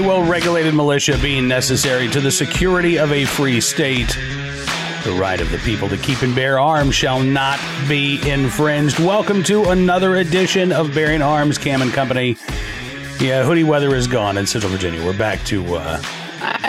well 0.00 0.22
regulated 0.22 0.74
militia 0.74 1.18
being 1.20 1.46
necessary 1.48 2.08
to 2.08 2.20
the 2.20 2.30
security 2.30 2.98
of 2.98 3.12
a 3.12 3.24
free 3.24 3.60
state. 3.60 4.08
The 5.04 5.16
right 5.18 5.40
of 5.40 5.50
the 5.50 5.58
people 5.58 5.88
to 5.88 5.96
keep 5.96 6.22
and 6.22 6.34
bear 6.34 6.58
arms 6.58 6.94
shall 6.94 7.20
not 7.20 7.58
be 7.88 8.20
infringed. 8.28 8.98
Welcome 8.98 9.42
to 9.44 9.70
another 9.70 10.16
edition 10.16 10.72
of 10.72 10.94
Bearing 10.94 11.22
Arms 11.22 11.58
Cam 11.58 11.82
and 11.82 11.92
Company. 11.92 12.36
Yeah, 13.20 13.44
hoodie 13.44 13.64
weather 13.64 13.94
is 13.94 14.06
gone 14.06 14.38
in 14.38 14.46
Central 14.46 14.72
Virginia. 14.72 15.04
We're 15.04 15.16
back 15.16 15.42
to, 15.46 15.76
uh, 15.76 16.02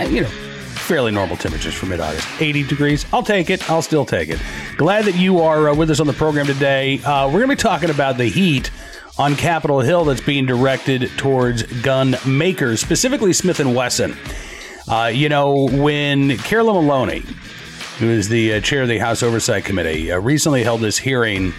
you 0.09 0.21
know, 0.21 0.27
fairly 0.27 1.11
normal 1.11 1.37
temperatures 1.37 1.73
for 1.73 1.85
mid 1.85 1.99
August. 1.99 2.27
80 2.39 2.63
degrees. 2.63 3.05
I'll 3.13 3.23
take 3.23 3.49
it. 3.49 3.69
I'll 3.69 3.81
still 3.81 4.05
take 4.05 4.29
it. 4.29 4.41
Glad 4.77 5.05
that 5.05 5.15
you 5.15 5.39
are 5.39 5.69
uh, 5.69 5.75
with 5.75 5.89
us 5.89 5.99
on 5.99 6.07
the 6.07 6.13
program 6.13 6.45
today. 6.47 6.99
Uh, 6.99 7.27
we're 7.27 7.39
going 7.39 7.49
to 7.49 7.55
be 7.55 7.61
talking 7.61 7.89
about 7.89 8.17
the 8.17 8.25
heat 8.25 8.71
on 9.21 9.35
Capitol 9.35 9.81
Hill 9.81 10.05
that's 10.05 10.19
being 10.19 10.47
directed 10.47 11.11
towards 11.15 11.63
gun 11.81 12.15
makers, 12.25 12.81
specifically 12.81 13.33
Smith 13.33 13.59
and 13.59 13.75
Wesson. 13.75 14.17
Uh, 14.87 15.11
you 15.13 15.29
know, 15.29 15.67
when 15.69 16.37
Carolyn 16.39 16.75
Maloney 16.75 17.23
who 17.99 18.09
is 18.09 18.29
the 18.29 18.55
uh, 18.55 18.61
chair 18.61 18.81
of 18.81 18.87
the 18.87 18.97
House 18.97 19.21
Oversight 19.21 19.63
Committee, 19.63 20.11
uh, 20.11 20.19
recently 20.19 20.63
held 20.63 20.81
this 20.81 20.97
hearing 20.97 21.53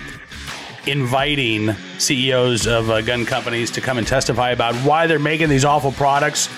inviting 0.88 1.72
CEOs 1.98 2.66
of 2.66 2.90
uh, 2.90 3.00
gun 3.00 3.24
companies 3.24 3.70
to 3.70 3.80
come 3.80 3.96
and 3.96 4.04
testify 4.04 4.50
about 4.50 4.74
why 4.76 5.06
they're 5.06 5.20
making 5.20 5.48
these 5.48 5.64
awful 5.64 5.92
products 5.92 6.48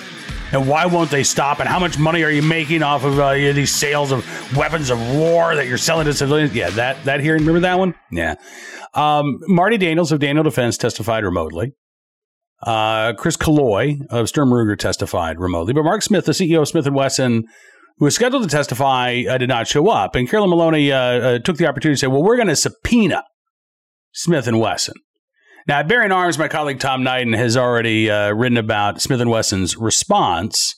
and 0.52 0.66
why 0.66 0.86
won't 0.86 1.10
they 1.10 1.22
stop 1.22 1.60
and 1.60 1.68
how 1.68 1.78
much 1.78 1.98
money 1.98 2.22
are 2.22 2.30
you 2.30 2.40
making 2.40 2.82
off 2.82 3.04
of 3.04 3.18
uh, 3.18 3.34
these 3.34 3.74
sales 3.74 4.10
of 4.10 4.56
weapons 4.56 4.88
of 4.88 4.98
war 5.14 5.54
that 5.54 5.66
you're 5.66 5.76
selling 5.76 6.06
to 6.06 6.14
civilians? 6.14 6.54
Yeah 6.54 6.70
that 6.70 7.04
that 7.04 7.20
hearing 7.20 7.40
remember 7.40 7.60
that 7.60 7.78
one? 7.78 7.94
Yeah 8.10 8.36
um, 8.94 9.38
marty 9.48 9.76
daniels 9.76 10.12
of 10.12 10.20
daniel 10.20 10.44
defense 10.44 10.76
testified 10.76 11.24
remotely 11.24 11.72
uh, 12.62 13.12
chris 13.14 13.36
killoy 13.36 13.96
of 14.10 14.28
sturm 14.28 14.50
ruger 14.50 14.78
testified 14.78 15.38
remotely 15.38 15.72
but 15.72 15.82
mark 15.82 16.02
smith 16.02 16.24
the 16.24 16.32
ceo 16.32 16.62
of 16.62 16.68
smith 16.68 16.88
& 16.88 16.90
wesson 16.90 17.44
who 17.98 18.04
was 18.06 18.14
scheduled 18.14 18.42
to 18.42 18.48
testify, 18.48 19.22
uh, 19.28 19.38
did 19.38 19.48
not 19.48 19.68
show 19.68 19.88
up. 19.88 20.14
And 20.14 20.28
Carolyn 20.28 20.50
Maloney 20.50 20.90
uh, 20.90 20.98
uh, 20.98 21.38
took 21.38 21.56
the 21.56 21.66
opportunity 21.66 21.94
to 21.94 22.00
say, 22.00 22.06
well, 22.06 22.22
we're 22.22 22.36
going 22.36 22.48
to 22.48 22.56
subpoena 22.56 23.24
Smith 24.12 24.50
& 24.52 24.52
Wesson. 24.52 24.94
Now, 25.66 25.80
at 25.80 25.88
Bearing 25.88 26.12
Arms, 26.12 26.38
my 26.38 26.48
colleague 26.48 26.80
Tom 26.80 27.02
Knighton 27.02 27.32
has 27.32 27.56
already 27.56 28.10
uh, 28.10 28.32
written 28.32 28.58
about 28.58 29.00
Smith 29.00 29.24
& 29.24 29.26
Wesson's 29.26 29.76
response 29.76 30.74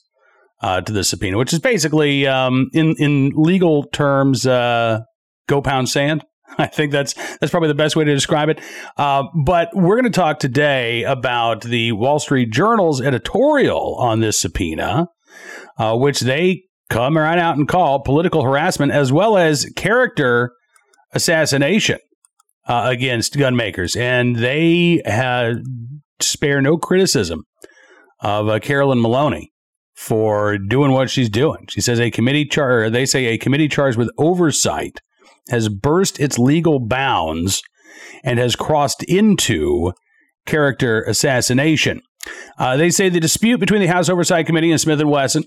uh, 0.63 0.81
to 0.83 0.93
the 0.93 1.05
subpoena, 1.05 1.39
which 1.39 1.53
is 1.53 1.59
basically, 1.59 2.27
um, 2.27 2.69
in, 2.73 2.95
in 2.99 3.33
legal 3.35 3.85
terms, 3.85 4.45
go 4.45 5.63
pound 5.63 5.89
sand. 5.89 6.25
I 6.59 6.67
think 6.67 6.93
that's 6.93 7.15
that's 7.39 7.51
probably 7.51 7.69
the 7.69 7.75
best 7.75 7.97
way 7.97 8.05
to 8.05 8.15
describe 8.15 8.49
it. 8.49 8.61
Uh, 8.97 9.25
but 9.45 9.69
we're 9.73 9.97
going 9.97 10.11
to 10.11 10.11
talk 10.11 10.39
today 10.39 11.05
about 11.05 11.63
the 11.63 11.93
Wall 11.93 12.19
Street 12.19 12.51
Journal's 12.51 13.01
editorial 13.01 13.97
on 13.97 14.21
this 14.21 14.39
subpoena, 14.39 15.09
uh, 15.79 15.97
which 15.97 16.21
they 16.21 16.63
come 16.89 17.17
right 17.17 17.39
out 17.39 17.57
and 17.57 17.69
call 17.69 18.01
political 18.01 18.43
harassment 18.43 18.93
as 18.93 19.13
well 19.13 19.37
as 19.37 19.71
character 19.77 20.53
assassination 21.13 21.99
uh, 22.69 22.85
against 22.87 23.37
gun 23.37 23.57
makers. 23.57 23.97
And 23.97 24.37
they 24.37 25.03
spare 26.21 26.61
no 26.61 26.79
criticism 26.79 27.45
of 28.21 28.49
uh, 28.49 28.59
Carolyn 28.61 29.01
Maloney 29.01 29.53
for 29.95 30.59
doing 30.59 30.93
what 30.93 31.11
she's 31.11 31.29
doing. 31.29 31.67
She 31.71 31.81
says 31.81 31.99
a 31.99 32.11
committee 32.11 32.45
char- 32.45 32.91
they 32.91 33.07
say 33.07 33.27
a 33.27 33.39
committee 33.39 33.69
charged 33.69 33.99
with 33.99 34.11
oversight 34.19 35.01
has 35.49 35.69
burst 35.69 36.21
its 36.21 36.39
legal 36.39 36.81
bounds 36.81 37.63
and 38.25 38.39
has 38.39 38.57
crossed 38.57 39.03
into 39.05 39.93
character 40.47 41.03
assassination. 41.03 42.01
Uh, 42.59 42.77
they 42.77 42.91
say 42.91 43.09
the 43.09 43.21
dispute 43.21 43.59
between 43.59 43.81
the 43.81 43.87
House 43.87 44.09
Oversight 44.09 44.47
Committee 44.47 44.71
and 44.71 44.81
Smith 44.81 45.01
and 45.01 45.11
Wesson 45.11 45.45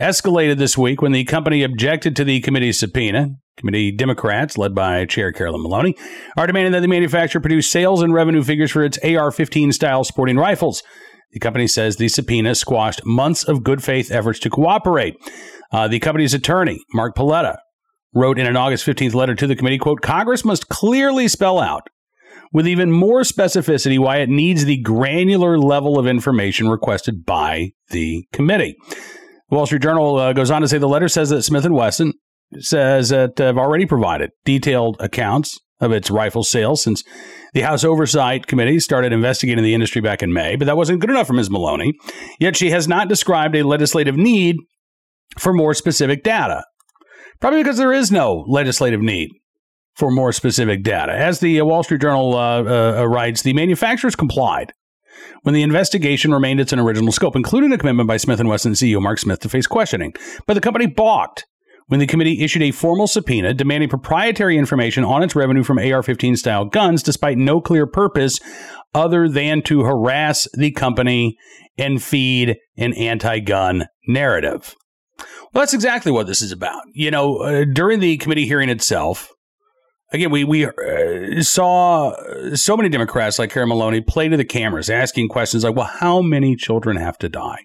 escalated 0.00 0.58
this 0.58 0.76
week 0.76 1.02
when 1.02 1.12
the 1.12 1.24
company 1.24 1.62
objected 1.62 2.16
to 2.16 2.24
the 2.24 2.40
committee's 2.40 2.78
subpoena. 2.78 3.28
Committee 3.56 3.92
Democrats, 3.92 4.58
led 4.58 4.74
by 4.74 5.06
Chair 5.06 5.30
Carolyn 5.30 5.62
Maloney, 5.62 5.96
are 6.36 6.46
demanding 6.46 6.72
that 6.72 6.80
the 6.80 6.88
manufacturer 6.88 7.40
produce 7.40 7.70
sales 7.70 8.02
and 8.02 8.12
revenue 8.12 8.42
figures 8.42 8.72
for 8.72 8.82
its 8.82 8.98
AR 9.04 9.30
15 9.30 9.72
style 9.72 10.02
sporting 10.02 10.36
rifles. 10.36 10.82
The 11.32 11.40
company 11.40 11.68
says 11.68 11.96
the 11.96 12.08
subpoena 12.08 12.54
squashed 12.54 13.04
months 13.04 13.44
of 13.44 13.62
good 13.62 13.82
faith 13.82 14.10
efforts 14.10 14.40
to 14.40 14.50
cooperate. 14.50 15.14
Uh, 15.70 15.88
the 15.88 16.00
company's 16.00 16.34
attorney, 16.34 16.80
Mark 16.92 17.14
Paletta, 17.16 17.56
wrote 18.14 18.38
in 18.38 18.46
an 18.46 18.56
August 18.56 18.86
15th 18.86 19.14
letter 19.14 19.34
to 19.34 19.46
the 19.46 19.56
committee, 19.56 19.78
quote, 19.78 20.00
Congress 20.00 20.44
must 20.44 20.68
clearly 20.68 21.28
spell 21.28 21.58
out 21.58 21.88
with 22.52 22.68
even 22.68 22.90
more 22.90 23.22
specificity 23.22 23.98
why 23.98 24.18
it 24.18 24.28
needs 24.28 24.64
the 24.64 24.80
granular 24.80 25.58
level 25.58 25.98
of 25.98 26.06
information 26.06 26.68
requested 26.68 27.24
by 27.24 27.72
the 27.90 28.24
committee. 28.32 28.76
Wall 29.50 29.66
Street 29.66 29.82
Journal 29.82 30.16
uh, 30.16 30.32
goes 30.32 30.50
on 30.50 30.62
to 30.62 30.68
say 30.68 30.78
the 30.78 30.88
letter 30.88 31.08
says 31.08 31.30
that 31.30 31.42
Smith 31.42 31.68
& 31.68 31.70
Wesson 31.70 32.12
says 32.58 33.08
that 33.08 33.38
have 33.38 33.58
already 33.58 33.86
provided 33.86 34.30
detailed 34.44 34.96
accounts 35.00 35.58
of 35.80 35.92
its 35.92 36.10
rifle 36.10 36.44
sales 36.44 36.82
since 36.82 37.02
the 37.52 37.60
House 37.60 37.84
Oversight 37.84 38.46
Committee 38.46 38.80
started 38.80 39.12
investigating 39.12 39.64
the 39.64 39.74
industry 39.74 40.00
back 40.00 40.22
in 40.22 40.32
May, 40.32 40.56
but 40.56 40.66
that 40.66 40.76
wasn't 40.76 41.00
good 41.00 41.10
enough 41.10 41.26
for 41.26 41.32
Ms. 41.32 41.50
Maloney. 41.50 41.94
Yet 42.38 42.56
she 42.56 42.70
has 42.70 42.88
not 42.88 43.08
described 43.08 43.56
a 43.56 43.64
legislative 43.64 44.16
need 44.16 44.56
for 45.38 45.52
more 45.52 45.74
specific 45.74 46.22
data. 46.22 46.64
Probably 47.40 47.62
because 47.62 47.78
there 47.78 47.92
is 47.92 48.10
no 48.10 48.44
legislative 48.48 49.00
need 49.00 49.30
for 49.94 50.10
more 50.10 50.32
specific 50.32 50.82
data. 50.82 51.12
As 51.12 51.40
the 51.40 51.60
Wall 51.62 51.82
Street 51.82 52.00
Journal 52.00 52.34
uh, 52.34 52.62
uh, 52.62 53.04
writes, 53.06 53.42
the 53.42 53.52
manufacturers 53.52 54.16
complied 54.16 54.72
when 55.42 55.54
the 55.54 55.62
investigation 55.62 56.32
remained 56.32 56.60
its 56.60 56.72
original 56.72 57.12
scope, 57.12 57.36
including 57.36 57.72
a 57.72 57.78
commitment 57.78 58.08
by 58.08 58.16
Smith 58.16 58.42
& 58.44 58.44
Wesson 58.44 58.72
CEO 58.72 59.00
Mark 59.00 59.18
Smith 59.18 59.40
to 59.40 59.48
face 59.48 59.66
questioning. 59.66 60.12
But 60.46 60.54
the 60.54 60.60
company 60.60 60.86
balked 60.86 61.46
when 61.86 62.00
the 62.00 62.06
committee 62.06 62.42
issued 62.42 62.62
a 62.62 62.70
formal 62.70 63.06
subpoena 63.06 63.52
demanding 63.52 63.88
proprietary 63.88 64.56
information 64.56 65.04
on 65.04 65.22
its 65.22 65.36
revenue 65.36 65.62
from 65.62 65.78
AR-15 65.78 66.36
style 66.36 66.64
guns 66.64 67.02
despite 67.02 67.38
no 67.38 67.60
clear 67.60 67.86
purpose 67.86 68.40
other 68.94 69.28
than 69.28 69.60
to 69.62 69.84
harass 69.84 70.48
the 70.54 70.70
company 70.70 71.36
and 71.76 72.02
feed 72.02 72.56
an 72.76 72.94
anti-gun 72.94 73.86
narrative. 74.08 74.74
Well, 75.54 75.62
that's 75.62 75.74
exactly 75.74 76.10
what 76.10 76.26
this 76.26 76.42
is 76.42 76.50
about. 76.50 76.82
You 76.92 77.12
know, 77.12 77.36
uh, 77.36 77.64
during 77.64 78.00
the 78.00 78.16
committee 78.16 78.44
hearing 78.44 78.68
itself, 78.68 79.30
again, 80.12 80.32
we 80.32 80.42
we 80.42 80.66
uh, 80.66 81.42
saw 81.42 82.12
so 82.54 82.76
many 82.76 82.88
Democrats 82.88 83.38
like 83.38 83.52
Karen 83.52 83.68
Maloney 83.68 84.00
play 84.00 84.28
to 84.28 84.36
the 84.36 84.44
cameras, 84.44 84.90
asking 84.90 85.28
questions 85.28 85.62
like, 85.62 85.76
"Well, 85.76 85.86
how 85.86 86.20
many 86.20 86.56
children 86.56 86.96
have 86.96 87.18
to 87.18 87.28
die 87.28 87.64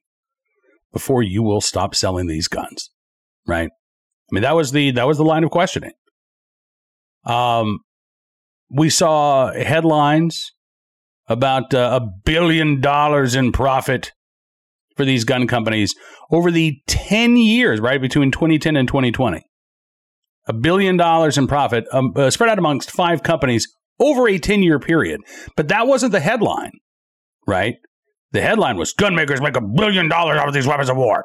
before 0.93 1.23
you 1.23 1.41
will 1.41 1.61
stop 1.61 1.95
selling 1.95 2.27
these 2.27 2.47
guns?" 2.47 2.91
Right? 3.47 3.71
I 3.71 4.35
mean, 4.35 4.43
that 4.43 4.55
was 4.55 4.71
the 4.71 4.91
that 4.91 5.07
was 5.07 5.17
the 5.17 5.23
line 5.23 5.43
of 5.43 5.49
questioning. 5.49 5.93
Um, 7.25 7.79
we 8.69 8.91
saw 8.91 9.51
headlines 9.51 10.51
about 11.27 11.73
uh, 11.73 11.99
a 11.99 12.07
billion 12.23 12.81
dollars 12.81 13.33
in 13.33 13.51
profit 13.51 14.11
for 14.99 15.05
these 15.05 15.23
gun 15.23 15.47
companies 15.47 15.95
over 16.29 16.51
the 16.51 16.77
10 16.87 17.37
years, 17.37 17.79
right, 17.79 18.01
between 18.01 18.31
2010 18.31 18.75
and 18.75 18.85
2020 18.85 19.41
a 20.45 20.53
billion 20.53 20.97
dollars 20.97 21.37
in 21.37 21.47
profit 21.47 21.85
um, 21.93 22.11
uh, 22.15 22.29
spread 22.29 22.49
out 22.49 22.57
amongst 22.57 22.91
five 22.91 23.23
companies 23.23 23.67
over 23.99 24.27
a 24.27 24.37
10 24.37 24.61
year 24.63 24.79
period. 24.79 25.21
But 25.55 25.69
that 25.69 25.87
wasn't 25.87 26.11
the 26.11 26.19
headline, 26.19 26.71
right? 27.47 27.75
The 28.31 28.41
headline 28.41 28.75
was 28.75 28.91
gun 28.91 29.15
makers 29.15 29.39
make 29.39 29.55
a 29.55 29.61
billion 29.61 30.09
dollars 30.09 30.37
out 30.37 30.47
of 30.47 30.53
these 30.53 30.67
weapons 30.67 30.89
of 30.89 30.97
war. 30.97 31.23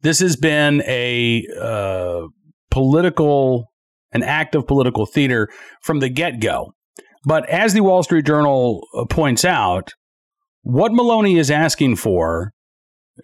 This 0.00 0.18
has 0.20 0.36
been 0.36 0.82
a 0.82 1.46
uh, 1.60 2.22
political, 2.70 3.70
an 4.12 4.22
act 4.22 4.54
of 4.54 4.66
political 4.66 5.06
theater 5.06 5.48
from 5.82 6.00
the 6.00 6.08
get 6.08 6.40
go. 6.40 6.72
But 7.24 7.48
as 7.48 7.74
the 7.74 7.82
Wall 7.82 8.02
Street 8.02 8.24
Journal 8.24 8.86
uh, 8.96 9.04
points 9.04 9.44
out, 9.44 9.92
what 10.68 10.92
Maloney 10.92 11.38
is 11.38 11.50
asking 11.50 11.96
for, 11.96 12.52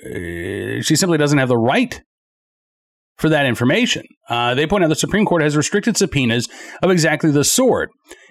uh, 0.02 0.81
she 0.81 0.96
simply 0.96 1.19
doesn't 1.19 1.37
have 1.37 1.49
the 1.49 1.58
right 1.58 2.00
for 3.19 3.29
that 3.29 3.44
information. 3.44 4.02
Uh, 4.31 4.55
they 4.55 4.67
point 4.67 4.82
out 4.82 4.88
the 4.88 4.96
Supreme 4.96 5.26
Court 5.26 5.43
has 5.43 5.55
restricted 5.55 5.99
subpoenas 5.99 6.49
of 6.82 6.91
exactly 6.91 7.31
this 7.31 7.52
sort. 7.52 7.91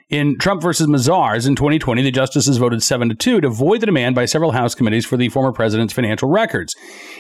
In 0.10 0.38
Trump 0.39 0.63
versus 0.63 0.88
Mazars 0.88 1.48
in 1.48 1.56
2020, 1.56 2.01
the 2.01 2.12
justices 2.12 2.57
voted 2.57 2.81
7 2.81 3.07
to 3.10 3.15
2 3.15 3.42
to 3.42 3.50
void 3.50 3.81
the 3.81 3.86
demand 3.86 4.15
by 4.15 4.25
several 4.25 4.51
House 4.51 4.74
committees 4.74 5.06
for 5.06 5.15
the 5.15 5.30
former 5.30 5.54
president's 5.54 5.94
financial 5.94 6.27
records. 6.27 6.74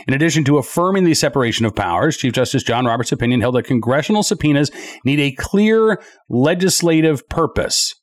In 0.07 0.15
addition 0.15 0.43
to 0.45 0.57
affirming 0.57 1.03
the 1.03 1.13
separation 1.13 1.63
of 1.63 1.75
powers, 1.75 2.17
Chief 2.17 2.33
Justice 2.33 2.63
John 2.63 2.85
Roberts' 2.85 3.11
opinion 3.11 3.41
held 3.41 3.53
that 3.53 3.65
congressional 3.65 4.23
subpoenas 4.23 4.71
need 5.05 5.19
a 5.19 5.31
clear 5.35 6.01
legislative 6.27 7.29
purpose. 7.29 7.93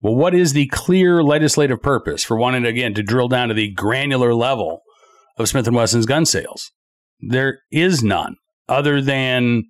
Well, 0.00 0.14
what 0.14 0.34
is 0.34 0.52
the 0.52 0.68
clear 0.68 1.22
legislative 1.22 1.82
purpose 1.82 2.22
for 2.22 2.36
wanting, 2.36 2.64
again, 2.64 2.94
to 2.94 3.02
drill 3.02 3.28
down 3.28 3.48
to 3.48 3.54
the 3.54 3.72
granular 3.72 4.32
level 4.32 4.82
of 5.36 5.48
Smith 5.48 5.68
& 5.68 5.72
Wesson's 5.72 6.06
gun 6.06 6.24
sales? 6.24 6.70
There 7.20 7.58
is 7.72 8.02
none 8.02 8.36
other 8.68 9.00
than 9.00 9.64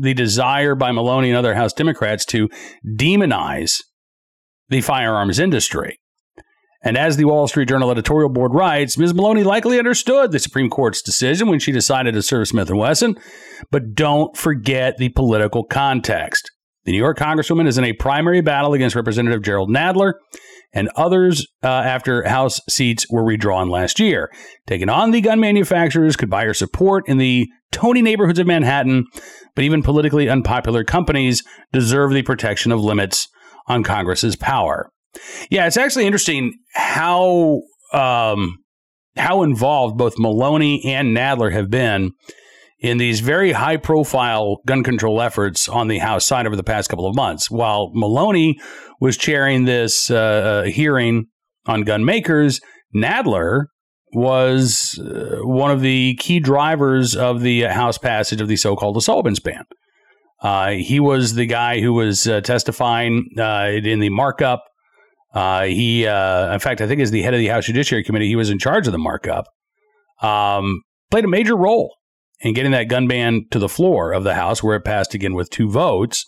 the 0.00 0.14
desire 0.14 0.76
by 0.76 0.92
Maloney 0.92 1.30
and 1.30 1.36
other 1.36 1.54
House 1.54 1.72
Democrats 1.72 2.24
to 2.26 2.48
demonize 2.96 3.78
the 4.68 4.82
firearms 4.82 5.40
industry. 5.40 5.98
And 6.84 6.96
as 6.96 7.16
the 7.16 7.24
Wall 7.24 7.48
Street 7.48 7.68
Journal 7.68 7.90
editorial 7.90 8.28
board 8.28 8.54
writes, 8.54 8.96
Ms. 8.96 9.14
Maloney 9.14 9.42
likely 9.42 9.78
understood 9.78 10.30
the 10.30 10.38
Supreme 10.38 10.70
Court's 10.70 11.02
decision 11.02 11.48
when 11.48 11.58
she 11.58 11.72
decided 11.72 12.14
to 12.14 12.22
serve 12.22 12.48
Smith 12.48 12.70
& 12.70 12.72
Wesson, 12.72 13.16
but 13.72 13.94
don't 13.94 14.36
forget 14.36 14.96
the 14.96 15.08
political 15.08 15.64
context. 15.64 16.51
The 16.84 16.92
New 16.92 16.98
York 16.98 17.18
Congresswoman 17.18 17.68
is 17.68 17.78
in 17.78 17.84
a 17.84 17.92
primary 17.92 18.40
battle 18.40 18.72
against 18.74 18.96
Representative 18.96 19.42
Jerrold 19.42 19.70
Nadler 19.70 20.14
and 20.72 20.88
others 20.96 21.46
uh, 21.62 21.66
after 21.66 22.26
House 22.28 22.60
seats 22.68 23.06
were 23.10 23.24
redrawn 23.24 23.68
last 23.68 24.00
year. 24.00 24.30
Taking 24.66 24.88
on 24.88 25.10
the 25.10 25.20
gun 25.20 25.38
manufacturers 25.38 26.16
could 26.16 26.30
buy 26.30 26.44
her 26.44 26.54
support 26.54 27.08
in 27.08 27.18
the 27.18 27.48
Tony 27.70 28.02
neighborhoods 28.02 28.38
of 28.38 28.46
Manhattan, 28.46 29.06
but 29.54 29.64
even 29.64 29.82
politically 29.82 30.28
unpopular 30.28 30.82
companies 30.82 31.42
deserve 31.72 32.12
the 32.12 32.22
protection 32.22 32.72
of 32.72 32.80
limits 32.80 33.28
on 33.66 33.84
Congress's 33.84 34.34
power. 34.34 34.90
Yeah, 35.50 35.66
it's 35.66 35.76
actually 35.76 36.06
interesting 36.06 36.54
how 36.74 37.62
um, 37.92 38.58
how 39.16 39.42
involved 39.42 39.98
both 39.98 40.18
Maloney 40.18 40.82
and 40.86 41.16
Nadler 41.16 41.52
have 41.52 41.70
been 41.70 42.12
in 42.82 42.98
these 42.98 43.20
very 43.20 43.52
high 43.52 43.76
profile 43.76 44.58
gun 44.66 44.82
control 44.82 45.22
efforts 45.22 45.68
on 45.68 45.88
the 45.88 45.98
House 45.98 46.26
side 46.26 46.46
over 46.46 46.56
the 46.56 46.64
past 46.64 46.90
couple 46.90 47.06
of 47.06 47.16
months. 47.16 47.50
While 47.50 47.90
Maloney 47.94 48.58
was 49.00 49.16
chairing 49.16 49.64
this 49.64 50.10
uh, 50.10 50.16
uh 50.16 50.62
hearing 50.64 51.26
on 51.66 51.82
gun 51.82 52.04
makers, 52.04 52.60
Nadler 52.94 53.66
was 54.14 54.98
uh, 54.98 55.38
one 55.42 55.70
of 55.70 55.80
the 55.80 56.16
key 56.16 56.40
drivers 56.40 57.16
of 57.16 57.40
the 57.40 57.62
House 57.62 57.96
passage 57.96 58.40
of 58.40 58.48
the 58.48 58.56
so 58.56 58.76
called 58.76 58.96
assault 58.96 59.24
weapons 59.24 59.40
ban. 59.40 59.64
Uh, 60.42 60.70
he 60.72 60.98
was 60.98 61.34
the 61.34 61.46
guy 61.46 61.80
who 61.80 61.94
was 61.94 62.26
uh, 62.26 62.40
testifying 62.40 63.28
uh, 63.38 63.70
in 63.82 64.00
the 64.00 64.10
markup 64.10 64.64
uh, 65.34 65.64
he, 65.64 66.06
uh, 66.06 66.52
in 66.52 66.60
fact, 66.60 66.80
I 66.80 66.86
think 66.86 67.00
as 67.00 67.10
the 67.10 67.22
head 67.22 67.34
of 67.34 67.40
the 67.40 67.48
House 67.48 67.66
Judiciary 67.66 68.04
Committee, 68.04 68.28
he 68.28 68.36
was 68.36 68.50
in 68.50 68.58
charge 68.58 68.86
of 68.86 68.92
the 68.92 68.98
markup. 68.98 69.46
Um, 70.20 70.82
played 71.10 71.24
a 71.24 71.28
major 71.28 71.56
role 71.56 71.94
in 72.42 72.54
getting 72.54 72.72
that 72.72 72.88
gun 72.88 73.06
ban 73.06 73.46
to 73.50 73.58
the 73.58 73.68
floor 73.68 74.12
of 74.12 74.24
the 74.24 74.34
House, 74.34 74.62
where 74.62 74.76
it 74.76 74.84
passed 74.84 75.14
again 75.14 75.34
with 75.34 75.50
two 75.50 75.70
votes, 75.70 76.24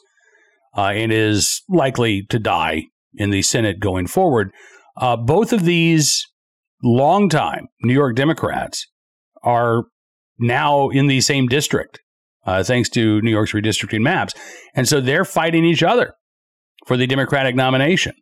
uh, 0.76 0.92
and 0.94 1.12
is 1.12 1.62
likely 1.68 2.24
to 2.30 2.38
die 2.38 2.84
in 3.14 3.30
the 3.30 3.42
Senate 3.42 3.80
going 3.80 4.06
forward. 4.06 4.50
Uh, 4.96 5.16
both 5.16 5.52
of 5.52 5.64
these 5.64 6.24
longtime 6.82 7.66
New 7.82 7.92
York 7.94 8.14
Democrats 8.14 8.86
are 9.42 9.84
now 10.38 10.88
in 10.88 11.06
the 11.06 11.20
same 11.20 11.46
district, 11.46 12.00
uh, 12.46 12.62
thanks 12.62 12.88
to 12.88 13.20
New 13.22 13.30
York's 13.30 13.52
redistricting 13.52 14.02
maps, 14.02 14.34
and 14.74 14.88
so 14.88 15.00
they're 15.00 15.24
fighting 15.24 15.64
each 15.64 15.82
other 15.82 16.14
for 16.86 16.96
the 16.96 17.06
Democratic 17.06 17.54
nomination. 17.54 18.14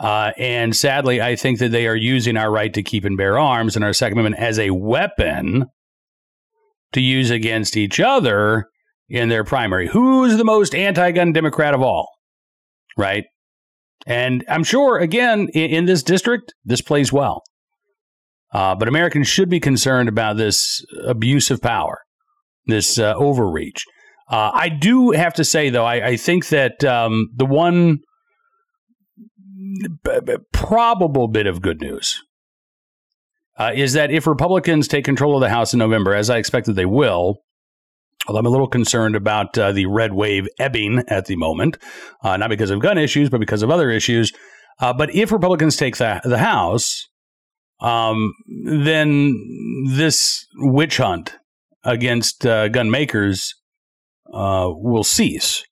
Uh, 0.00 0.32
and 0.38 0.74
sadly, 0.74 1.20
I 1.20 1.36
think 1.36 1.58
that 1.58 1.70
they 1.70 1.86
are 1.86 1.96
using 1.96 2.36
our 2.36 2.50
right 2.50 2.72
to 2.74 2.82
keep 2.82 3.04
and 3.04 3.16
bear 3.16 3.38
arms 3.38 3.76
and 3.76 3.84
our 3.84 3.92
Second 3.92 4.18
Amendment 4.18 4.42
as 4.42 4.58
a 4.58 4.70
weapon 4.70 5.66
to 6.92 7.00
use 7.00 7.30
against 7.30 7.76
each 7.76 8.00
other 8.00 8.66
in 9.08 9.28
their 9.28 9.44
primary. 9.44 9.88
Who's 9.88 10.36
the 10.36 10.44
most 10.44 10.74
anti 10.74 11.10
gun 11.12 11.32
Democrat 11.32 11.74
of 11.74 11.82
all? 11.82 12.08
Right? 12.96 13.24
And 14.06 14.44
I'm 14.48 14.64
sure, 14.64 14.98
again, 14.98 15.48
in, 15.54 15.70
in 15.70 15.84
this 15.86 16.02
district, 16.02 16.54
this 16.64 16.80
plays 16.80 17.12
well. 17.12 17.42
Uh, 18.52 18.74
but 18.74 18.88
Americans 18.88 19.28
should 19.28 19.48
be 19.48 19.60
concerned 19.60 20.08
about 20.08 20.36
this 20.36 20.84
abuse 21.04 21.50
of 21.50 21.62
power, 21.62 22.00
this 22.66 22.98
uh, 22.98 23.14
overreach. 23.14 23.84
Uh, 24.28 24.50
I 24.52 24.68
do 24.68 25.10
have 25.12 25.34
to 25.34 25.44
say, 25.44 25.70
though, 25.70 25.84
I, 25.84 26.08
I 26.08 26.16
think 26.16 26.48
that 26.48 26.84
um, 26.84 27.28
the 27.34 27.46
one 27.46 28.00
probable 30.52 31.28
bit 31.28 31.46
of 31.46 31.62
good 31.62 31.80
news 31.80 32.20
uh, 33.58 33.72
is 33.74 33.92
that 33.92 34.10
if 34.10 34.26
Republicans 34.26 34.88
take 34.88 35.04
control 35.04 35.34
of 35.34 35.40
the 35.40 35.50
House 35.50 35.72
in 35.72 35.78
November, 35.78 36.14
as 36.14 36.30
I 36.30 36.38
expect 36.38 36.66
that 36.66 36.72
they 36.74 36.86
will, 36.86 37.42
although 38.26 38.38
I'm 38.38 38.46
a 38.46 38.50
little 38.50 38.68
concerned 38.68 39.14
about 39.14 39.56
uh, 39.58 39.72
the 39.72 39.86
red 39.86 40.12
wave 40.12 40.48
ebbing 40.58 41.04
at 41.08 41.26
the 41.26 41.36
moment, 41.36 41.78
uh, 42.22 42.36
not 42.36 42.50
because 42.50 42.70
of 42.70 42.80
gun 42.80 42.98
issues, 42.98 43.28
but 43.28 43.40
because 43.40 43.62
of 43.62 43.70
other 43.70 43.90
issues. 43.90 44.32
Uh, 44.80 44.92
but 44.92 45.14
if 45.14 45.32
Republicans 45.32 45.76
take 45.76 45.96
the, 45.96 46.20
the 46.24 46.38
House, 46.38 47.08
um, 47.80 48.32
then 48.64 49.34
this 49.88 50.46
witch 50.56 50.96
hunt 50.96 51.36
against 51.84 52.46
uh, 52.46 52.68
gun 52.68 52.90
makers 52.90 53.54
uh, 54.32 54.68
will 54.70 55.04
cease 55.04 55.64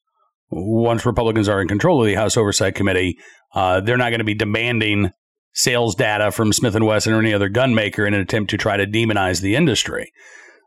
once 0.51 1.07
Republicans 1.07 1.49
are 1.49 1.63
in 1.63 1.69
control 1.69 2.01
of 2.01 2.07
the 2.07 2.15
House 2.15 2.37
Oversight 2.37 2.75
Committee. 2.75 3.17
They're 3.55 3.97
not 3.97 4.11
going 4.11 4.19
to 4.19 4.25
be 4.25 4.35
demanding 4.35 5.13
sales 5.53 5.95
data 5.95 6.31
from 6.31 6.53
Smith 6.53 6.75
and 6.75 6.87
Wesson 6.87 7.13
or 7.13 7.19
any 7.19 7.35
other 7.35 7.49
gun 7.49 7.75
maker 7.75 8.07
in 8.07 8.15
an 8.15 8.21
attempt 8.21 8.51
to 8.51 8.57
try 8.57 8.77
to 8.77 8.87
demonize 8.87 9.41
the 9.41 9.57
industry. 9.57 10.13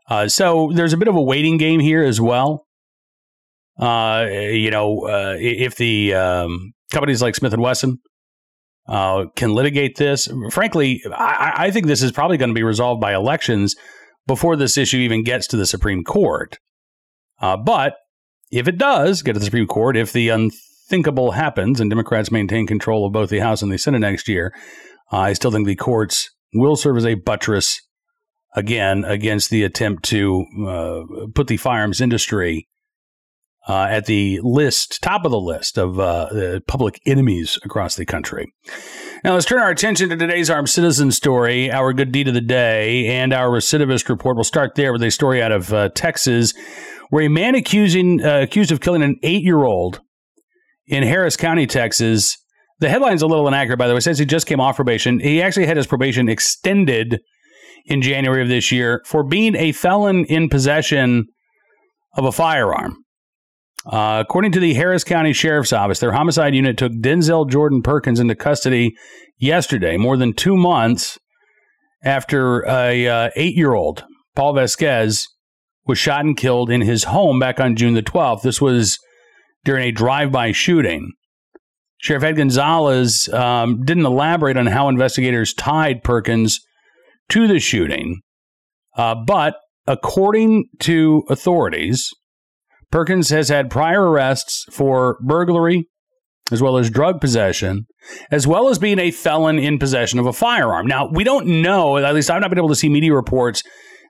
Uh, 0.09 0.27
so 0.27 0.71
there's 0.73 0.93
a 0.93 0.97
bit 0.97 1.07
of 1.07 1.15
a 1.15 1.21
waiting 1.21 1.57
game 1.57 1.79
here 1.79 2.03
as 2.03 2.19
well. 2.19 2.65
Uh, 3.79 4.27
you 4.29 4.69
know, 4.69 5.07
uh, 5.07 5.35
if 5.39 5.75
the 5.77 6.13
um, 6.13 6.73
companies 6.91 7.21
like 7.21 7.35
Smith 7.35 7.53
and 7.53 7.61
Wesson 7.61 7.99
uh, 8.87 9.25
can 9.35 9.53
litigate 9.53 9.97
this, 9.97 10.27
frankly, 10.51 11.01
I, 11.11 11.53
I 11.55 11.71
think 11.71 11.87
this 11.87 12.03
is 12.03 12.11
probably 12.11 12.37
going 12.37 12.49
to 12.49 12.55
be 12.55 12.63
resolved 12.63 13.01
by 13.01 13.15
elections 13.15 13.75
before 14.27 14.55
this 14.55 14.77
issue 14.77 14.97
even 14.97 15.23
gets 15.23 15.47
to 15.47 15.57
the 15.57 15.65
Supreme 15.65 16.03
Court. 16.03 16.59
Uh, 17.41 17.57
but 17.57 17.95
if 18.51 18.67
it 18.67 18.77
does 18.77 19.21
get 19.21 19.33
to 19.33 19.39
the 19.39 19.45
Supreme 19.45 19.67
Court, 19.67 19.97
if 19.97 20.13
the 20.13 20.29
unthinkable 20.85 21.31
happens 21.31 21.79
and 21.79 21.89
Democrats 21.89 22.31
maintain 22.31 22.67
control 22.67 23.05
of 23.05 23.13
both 23.13 23.29
the 23.29 23.39
House 23.39 23.61
and 23.61 23.71
the 23.71 23.77
Senate 23.77 23.99
next 23.99 24.27
year, 24.27 24.53
I 25.11 25.33
still 25.33 25.51
think 25.51 25.65
the 25.65 25.75
courts 25.75 26.29
will 26.53 26.75
serve 26.75 26.97
as 26.97 27.05
a 27.05 27.15
buttress 27.15 27.81
again 28.55 29.03
against 29.03 29.49
the 29.49 29.63
attempt 29.63 30.03
to 30.05 30.45
uh, 30.67 31.27
put 31.33 31.47
the 31.47 31.57
firearms 31.57 32.01
industry 32.01 32.67
uh, 33.67 33.87
at 33.89 34.05
the 34.05 34.39
list, 34.43 35.01
top 35.01 35.25
of 35.25 35.31
the 35.31 35.39
list 35.39 35.77
of 35.77 35.99
uh, 35.99 36.59
public 36.67 36.99
enemies 37.05 37.57
across 37.63 37.95
the 37.95 38.05
country. 38.05 38.53
Now, 39.23 39.33
let's 39.33 39.45
turn 39.45 39.61
our 39.61 39.71
attention 39.71 40.09
to 40.09 40.17
today's 40.17 40.49
armed 40.49 40.69
citizen 40.69 41.11
story, 41.11 41.71
our 41.71 41.93
good 41.93 42.11
deed 42.11 42.27
of 42.27 42.33
the 42.33 42.41
day, 42.41 43.07
and 43.07 43.33
our 43.33 43.49
recidivist 43.49 44.09
report. 44.09 44.35
We'll 44.35 44.43
start 44.43 44.75
there 44.75 44.91
with 44.91 45.01
a 45.01 45.11
story 45.11 45.41
out 45.41 45.53
of 45.53 45.73
uh, 45.73 45.89
Texas, 45.95 46.53
where 47.09 47.23
a 47.23 47.29
man 47.29 47.55
accusing 47.55 48.21
uh, 48.21 48.41
accused 48.41 48.71
of 48.71 48.81
killing 48.81 49.01
an 49.01 49.17
eight-year-old 49.23 50.01
in 50.87 51.03
Harris 51.03 51.37
County, 51.37 51.67
Texas. 51.67 52.37
The 52.79 52.89
headline's 52.89 53.21
a 53.21 53.27
little 53.27 53.47
inaccurate, 53.47 53.77
by 53.77 53.87
the 53.87 53.93
way. 53.93 53.99
It 53.99 54.01
says 54.01 54.19
he 54.19 54.25
just 54.25 54.47
came 54.47 54.59
off 54.59 54.75
probation. 54.75 55.19
He 55.19 55.41
actually 55.41 55.65
had 55.65 55.77
his 55.77 55.87
probation 55.87 56.27
extended 56.27 57.19
in 57.85 58.01
January 58.01 58.41
of 58.41 58.47
this 58.47 58.71
year 58.71 59.01
for 59.05 59.23
being 59.23 59.55
a 59.55 59.71
felon 59.71 60.25
in 60.25 60.49
possession 60.49 61.25
of 62.15 62.25
a 62.25 62.31
firearm. 62.31 62.97
Uh, 63.85 64.23
according 64.25 64.51
to 64.53 64.59
the 64.59 64.73
Harris 64.73 65.03
County 65.03 65.33
Sheriff's 65.33 65.73
Office, 65.73 65.99
their 65.99 66.13
homicide 66.13 66.55
unit 66.55 66.77
took 66.77 66.93
Denzel 66.93 67.49
Jordan 67.49 67.81
Perkins 67.81 68.19
into 68.19 68.35
custody 68.35 68.93
yesterday, 69.37 69.97
more 69.97 70.15
than 70.15 70.33
two 70.33 70.55
months 70.55 71.19
after 72.01 72.65
a 72.65 73.07
uh, 73.07 73.29
eight-year-old 73.35 74.05
Paul 74.35 74.53
Vasquez 74.53 75.27
was 75.85 75.97
shot 75.97 76.23
and 76.23 76.37
killed 76.37 76.69
in 76.69 76.81
his 76.81 77.05
home 77.05 77.39
back 77.39 77.59
on 77.59 77.75
June 77.75 77.93
the 77.93 78.01
12th. 78.01 78.41
This 78.41 78.61
was 78.61 78.97
during 79.65 79.83
a 79.83 79.91
drive-by 79.91 80.51
shooting. 80.51 81.11
Sheriff 81.97 82.23
Ed 82.23 82.33
Gonzalez 82.33 83.29
um, 83.29 83.83
didn't 83.83 84.05
elaborate 84.05 84.57
on 84.57 84.67
how 84.67 84.89
investigators 84.89 85.53
tied 85.53 86.03
Perkins 86.03 86.59
to 87.29 87.47
the 87.47 87.59
shooting, 87.59 88.21
uh, 88.97 89.15
but 89.15 89.55
according 89.87 90.65
to 90.79 91.23
authorities, 91.29 92.09
Perkins 92.91 93.29
has 93.29 93.49
had 93.49 93.71
prior 93.71 94.09
arrests 94.09 94.65
for 94.69 95.17
burglary, 95.21 95.87
as 96.51 96.61
well 96.61 96.77
as 96.77 96.89
drug 96.89 97.21
possession, 97.21 97.85
as 98.31 98.45
well 98.45 98.67
as 98.67 98.77
being 98.77 98.99
a 98.99 99.09
felon 99.09 99.57
in 99.57 99.79
possession 99.79 100.19
of 100.19 100.25
a 100.25 100.33
firearm. 100.33 100.85
Now, 100.85 101.09
we 101.11 101.23
don't 101.23 101.61
know, 101.61 101.97
at 101.97 102.13
least 102.13 102.29
I've 102.29 102.41
not 102.41 102.49
been 102.49 102.59
able 102.59 102.69
to 102.69 102.75
see 102.75 102.89
media 102.89 103.13
reports 103.13 103.63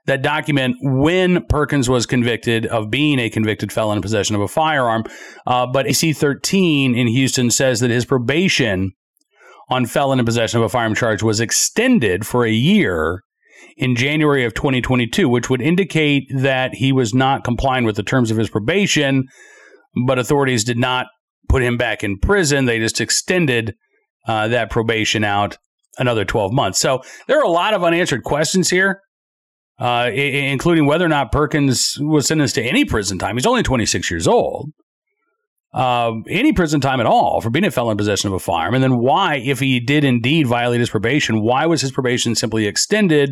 that 0.06 0.22
document 0.22 0.76
when 0.80 1.44
Perkins 1.46 1.88
was 1.88 2.06
convicted 2.06 2.66
of 2.66 2.90
being 2.90 3.18
a 3.18 3.30
convicted 3.30 3.72
felon 3.72 3.98
in 3.98 4.02
possession 4.02 4.36
of 4.36 4.42
a 4.42 4.48
firearm. 4.48 5.04
Uh, 5.46 5.66
but 5.66 5.86
ABC 5.86 6.16
13 6.16 6.94
in 6.94 7.06
Houston 7.06 7.50
says 7.50 7.80
that 7.80 7.90
his 7.90 8.04
probation 8.04 8.92
on 9.70 9.86
felon 9.86 10.18
in 10.18 10.24
possession 10.26 10.60
of 10.60 10.64
a 10.64 10.68
firearm 10.68 10.94
charge 10.94 11.22
was 11.22 11.40
extended 11.40 12.26
for 12.26 12.44
a 12.44 12.50
year 12.50 13.22
in 13.76 13.96
January 13.96 14.44
of 14.44 14.54
2022, 14.54 15.28
which 15.28 15.48
would 15.48 15.62
indicate 15.62 16.24
that 16.34 16.74
he 16.74 16.92
was 16.92 17.14
not 17.14 17.44
complying 17.44 17.84
with 17.84 17.96
the 17.96 18.02
terms 18.02 18.30
of 18.30 18.36
his 18.36 18.50
probation, 18.50 19.24
but 20.06 20.18
authorities 20.18 20.64
did 20.64 20.76
not 20.76 21.06
put 21.48 21.62
him 21.62 21.76
back 21.76 22.04
in 22.04 22.18
prison. 22.18 22.66
They 22.66 22.78
just 22.78 23.00
extended 23.00 23.74
uh, 24.26 24.48
that 24.48 24.70
probation 24.70 25.24
out 25.24 25.56
another 25.98 26.24
12 26.24 26.52
months. 26.52 26.78
So 26.78 27.02
there 27.26 27.38
are 27.38 27.44
a 27.44 27.48
lot 27.48 27.74
of 27.74 27.84
unanswered 27.84 28.24
questions 28.24 28.68
here 28.68 29.00
uh, 29.78 30.10
including 30.14 30.86
whether 30.86 31.04
or 31.04 31.08
not 31.08 31.32
Perkins 31.32 31.96
was 32.00 32.26
sentenced 32.26 32.54
to 32.54 32.62
any 32.62 32.84
prison 32.84 33.18
time. 33.18 33.36
He's 33.36 33.46
only 33.46 33.62
26 33.62 34.10
years 34.10 34.26
old. 34.28 34.70
uh, 35.74 36.12
any 36.28 36.52
prison 36.52 36.80
time 36.80 37.00
at 37.00 37.06
all 37.06 37.40
for 37.40 37.50
being 37.50 37.64
a 37.64 37.70
felon 37.70 37.92
in 37.92 37.96
possession 37.98 38.28
of 38.28 38.34
a 38.34 38.38
firearm. 38.38 38.74
And 38.74 38.82
then 38.82 38.98
why, 38.98 39.36
if 39.44 39.58
he 39.58 39.80
did 39.80 40.04
indeed 40.04 40.46
violate 40.46 40.78
his 40.78 40.88
probation, 40.90 41.42
why 41.42 41.66
was 41.66 41.80
his 41.80 41.90
probation 41.90 42.36
simply 42.36 42.66
extended 42.66 43.30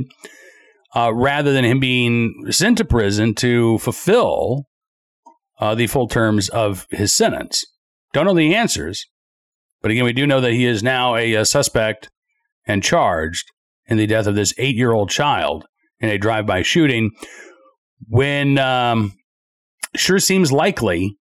uh, 0.97 1.13
rather 1.15 1.53
than 1.53 1.65
him 1.65 1.79
being 1.79 2.35
sent 2.51 2.79
to 2.79 2.85
prison 2.85 3.35
to 3.37 3.79
fulfill 3.79 4.65
uh, 5.61 5.77
the 5.77 5.87
full 5.87 6.09
terms 6.09 6.49
of 6.49 6.87
his 6.91 7.15
sentence? 7.15 7.65
Don't 8.13 8.27
know 8.27 8.35
the 8.35 8.55
answers. 8.57 9.07
But 9.81 9.93
again, 9.93 10.05
we 10.05 10.13
do 10.13 10.27
know 10.27 10.41
that 10.41 10.53
he 10.53 10.67
is 10.67 10.83
now 10.83 11.15
a, 11.15 11.35
a 11.35 11.45
suspect 11.45 12.11
and 12.67 12.83
charged 12.83 13.47
in 13.87 13.99
the 13.99 14.07
death 14.07 14.27
of 14.27 14.35
this 14.35 14.53
eight 14.59 14.77
year 14.77 14.93
old 14.93 15.11
child 15.11 15.65
in 16.03 16.11
a 16.11 16.19
drive 16.19 16.45
by 16.45 16.63
shooting 16.63 17.13
when 18.09 18.59
um, 18.59 19.13
sure 19.97 20.19
seems 20.19 20.53
likely 20.53 21.17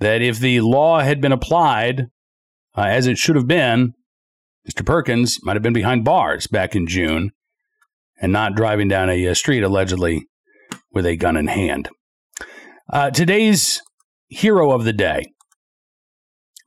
that 0.00 0.20
if 0.20 0.38
the 0.38 0.60
law 0.60 1.00
had 1.00 1.20
been 1.20 1.32
applied 1.32 2.08
uh, 2.76 2.82
as 2.82 3.06
it 3.06 3.18
should 3.18 3.36
have 3.36 3.46
been, 3.46 3.94
Mr. 4.68 4.84
Perkins 4.84 5.38
might 5.44 5.54
have 5.54 5.62
been 5.62 5.72
behind 5.72 6.04
bars 6.04 6.46
back 6.46 6.74
in 6.74 6.86
June 6.86 7.30
and 8.20 8.32
not 8.32 8.54
driving 8.54 8.88
down 8.88 9.08
a, 9.08 9.24
a 9.24 9.30
uh, 9.30 9.34
street 9.34 9.62
allegedly 9.62 10.26
with 10.92 11.06
a 11.06 11.16
gun 11.16 11.36
in 11.36 11.46
hand. 11.46 11.88
Uh, 12.92 13.10
today's 13.10 13.82
hero 14.28 14.72
of 14.72 14.84
the 14.84 14.92
day 14.92 15.22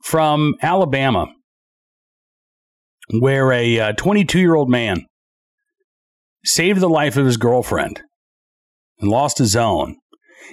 from 0.02 0.54
Alabama, 0.62 1.26
where 3.10 3.52
a 3.52 3.92
22 3.94 4.38
uh, 4.38 4.40
year 4.40 4.54
old 4.54 4.70
man 4.70 5.06
saved 6.46 6.80
the 6.80 6.88
life 6.88 7.16
of 7.16 7.26
his 7.26 7.36
girlfriend 7.36 8.02
and 9.00 9.10
lost 9.10 9.38
his 9.38 9.56
own 9.56 9.96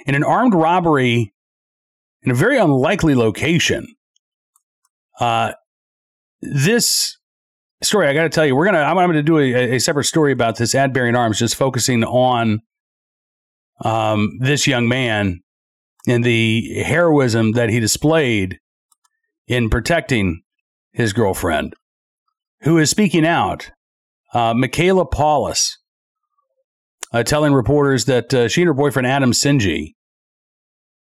in 0.06 0.16
an 0.16 0.24
armed 0.24 0.54
robbery 0.54 1.34
in 2.24 2.32
a 2.32 2.36
very 2.36 2.58
unlikely 2.58 3.16
location. 3.16 3.88
Uh, 5.20 5.54
this 6.42 7.18
story, 7.82 8.08
I 8.08 8.14
got 8.14 8.24
to 8.24 8.30
tell 8.30 8.46
you, 8.46 8.56
we're 8.56 8.66
gonna 8.66 8.80
I'm, 8.80 8.96
going 8.96 9.14
to 9.14 9.24
do 9.24 9.38
a, 9.38 9.76
a, 9.76 9.80
separate 9.80 10.06
story 10.06 10.32
about 10.32 10.58
this 10.58 10.74
ad 10.74 10.94
bearing 10.94 11.16
arms, 11.16 11.40
just 11.40 11.56
focusing 11.56 12.04
on 12.04 12.62
um, 13.84 14.38
this 14.40 14.68
young 14.68 14.88
man 14.88 15.42
and 16.08 16.24
the 16.24 16.84
heroism 16.84 17.54
that 17.54 17.70
he 17.70 17.80
displayed 17.80 18.60
in 19.48 19.70
protecting 19.70 20.42
his 20.92 21.14
girlfriend, 21.14 21.74
who 22.62 22.78
is 22.78 22.90
speaking 22.90 23.26
out. 23.26 23.72
Uh, 24.34 24.54
Michaela 24.54 25.06
Paulus, 25.06 25.78
uh, 27.14 27.24
telling 27.24 27.54
reporters 27.54 28.06
that 28.06 28.34
uh, 28.34 28.48
she 28.48 28.62
and 28.62 28.68
her 28.68 28.74
boyfriend 28.74 29.08
Adam 29.08 29.32
Simjee 29.32 29.94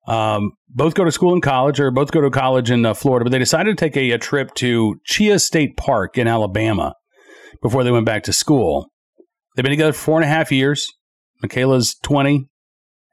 um, 0.08 0.54
both 0.68 0.96
go 0.96 1.06
to 1.06 1.12
school 1.12 1.34
in 1.34 1.42
college, 1.42 1.80
or 1.80 1.92
both 1.92 2.12
go 2.12 2.22
to 2.22 2.32
college 2.32 2.72
in 2.72 2.84
uh, 2.84 2.96
Florida, 2.96 3.26
but 3.26 3.32
they 3.32 3.38
decided 3.38 3.78
to 3.78 3.80
take 3.80 3.96
a, 3.96 4.12
a, 4.12 4.18
trip 4.18 4.56
to 4.56 4.96
Cheaha 5.08 5.40
State 5.40 5.78
Park 5.78 6.18
in 6.18 6.28
Alabama 6.28 6.96
before 7.62 7.84
they 7.84 7.92
went 7.92 8.08
back 8.08 8.24
to 8.24 8.34
school. 8.34 8.90
They've 9.56 9.64
been 9.64 9.72
together 9.72 9.94
four 9.94 10.16
and 10.16 10.26
a 10.26 10.28
half 10.28 10.52
years. 10.52 10.88
Michaela's 11.44 11.96
20, 12.02 12.48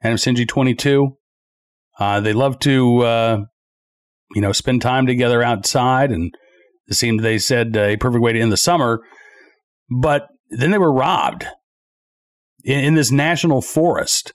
Adam 0.01 0.17
Simjee 0.17 0.47
22. 0.47 1.15
Uh, 1.99 2.19
they 2.19 2.33
love 2.33 2.57
to, 2.59 2.99
uh, 2.99 3.37
you 4.33 4.41
know, 4.41 4.51
spend 4.51 4.81
time 4.81 5.05
together 5.05 5.43
outside, 5.43 6.11
and 6.11 6.33
it 6.87 6.95
seemed 6.95 7.19
they 7.19 7.37
said 7.37 7.77
uh, 7.77 7.81
a 7.81 7.97
perfect 7.97 8.23
way 8.23 8.33
to 8.33 8.39
end 8.39 8.51
the 8.51 8.57
summer. 8.57 9.01
But 9.89 10.27
then 10.49 10.71
they 10.71 10.77
were 10.79 10.91
robbed 10.91 11.45
in, 12.67 12.79
in 12.83 12.93
this 12.95 13.11
national 13.11 13.63
forest 13.63 14.33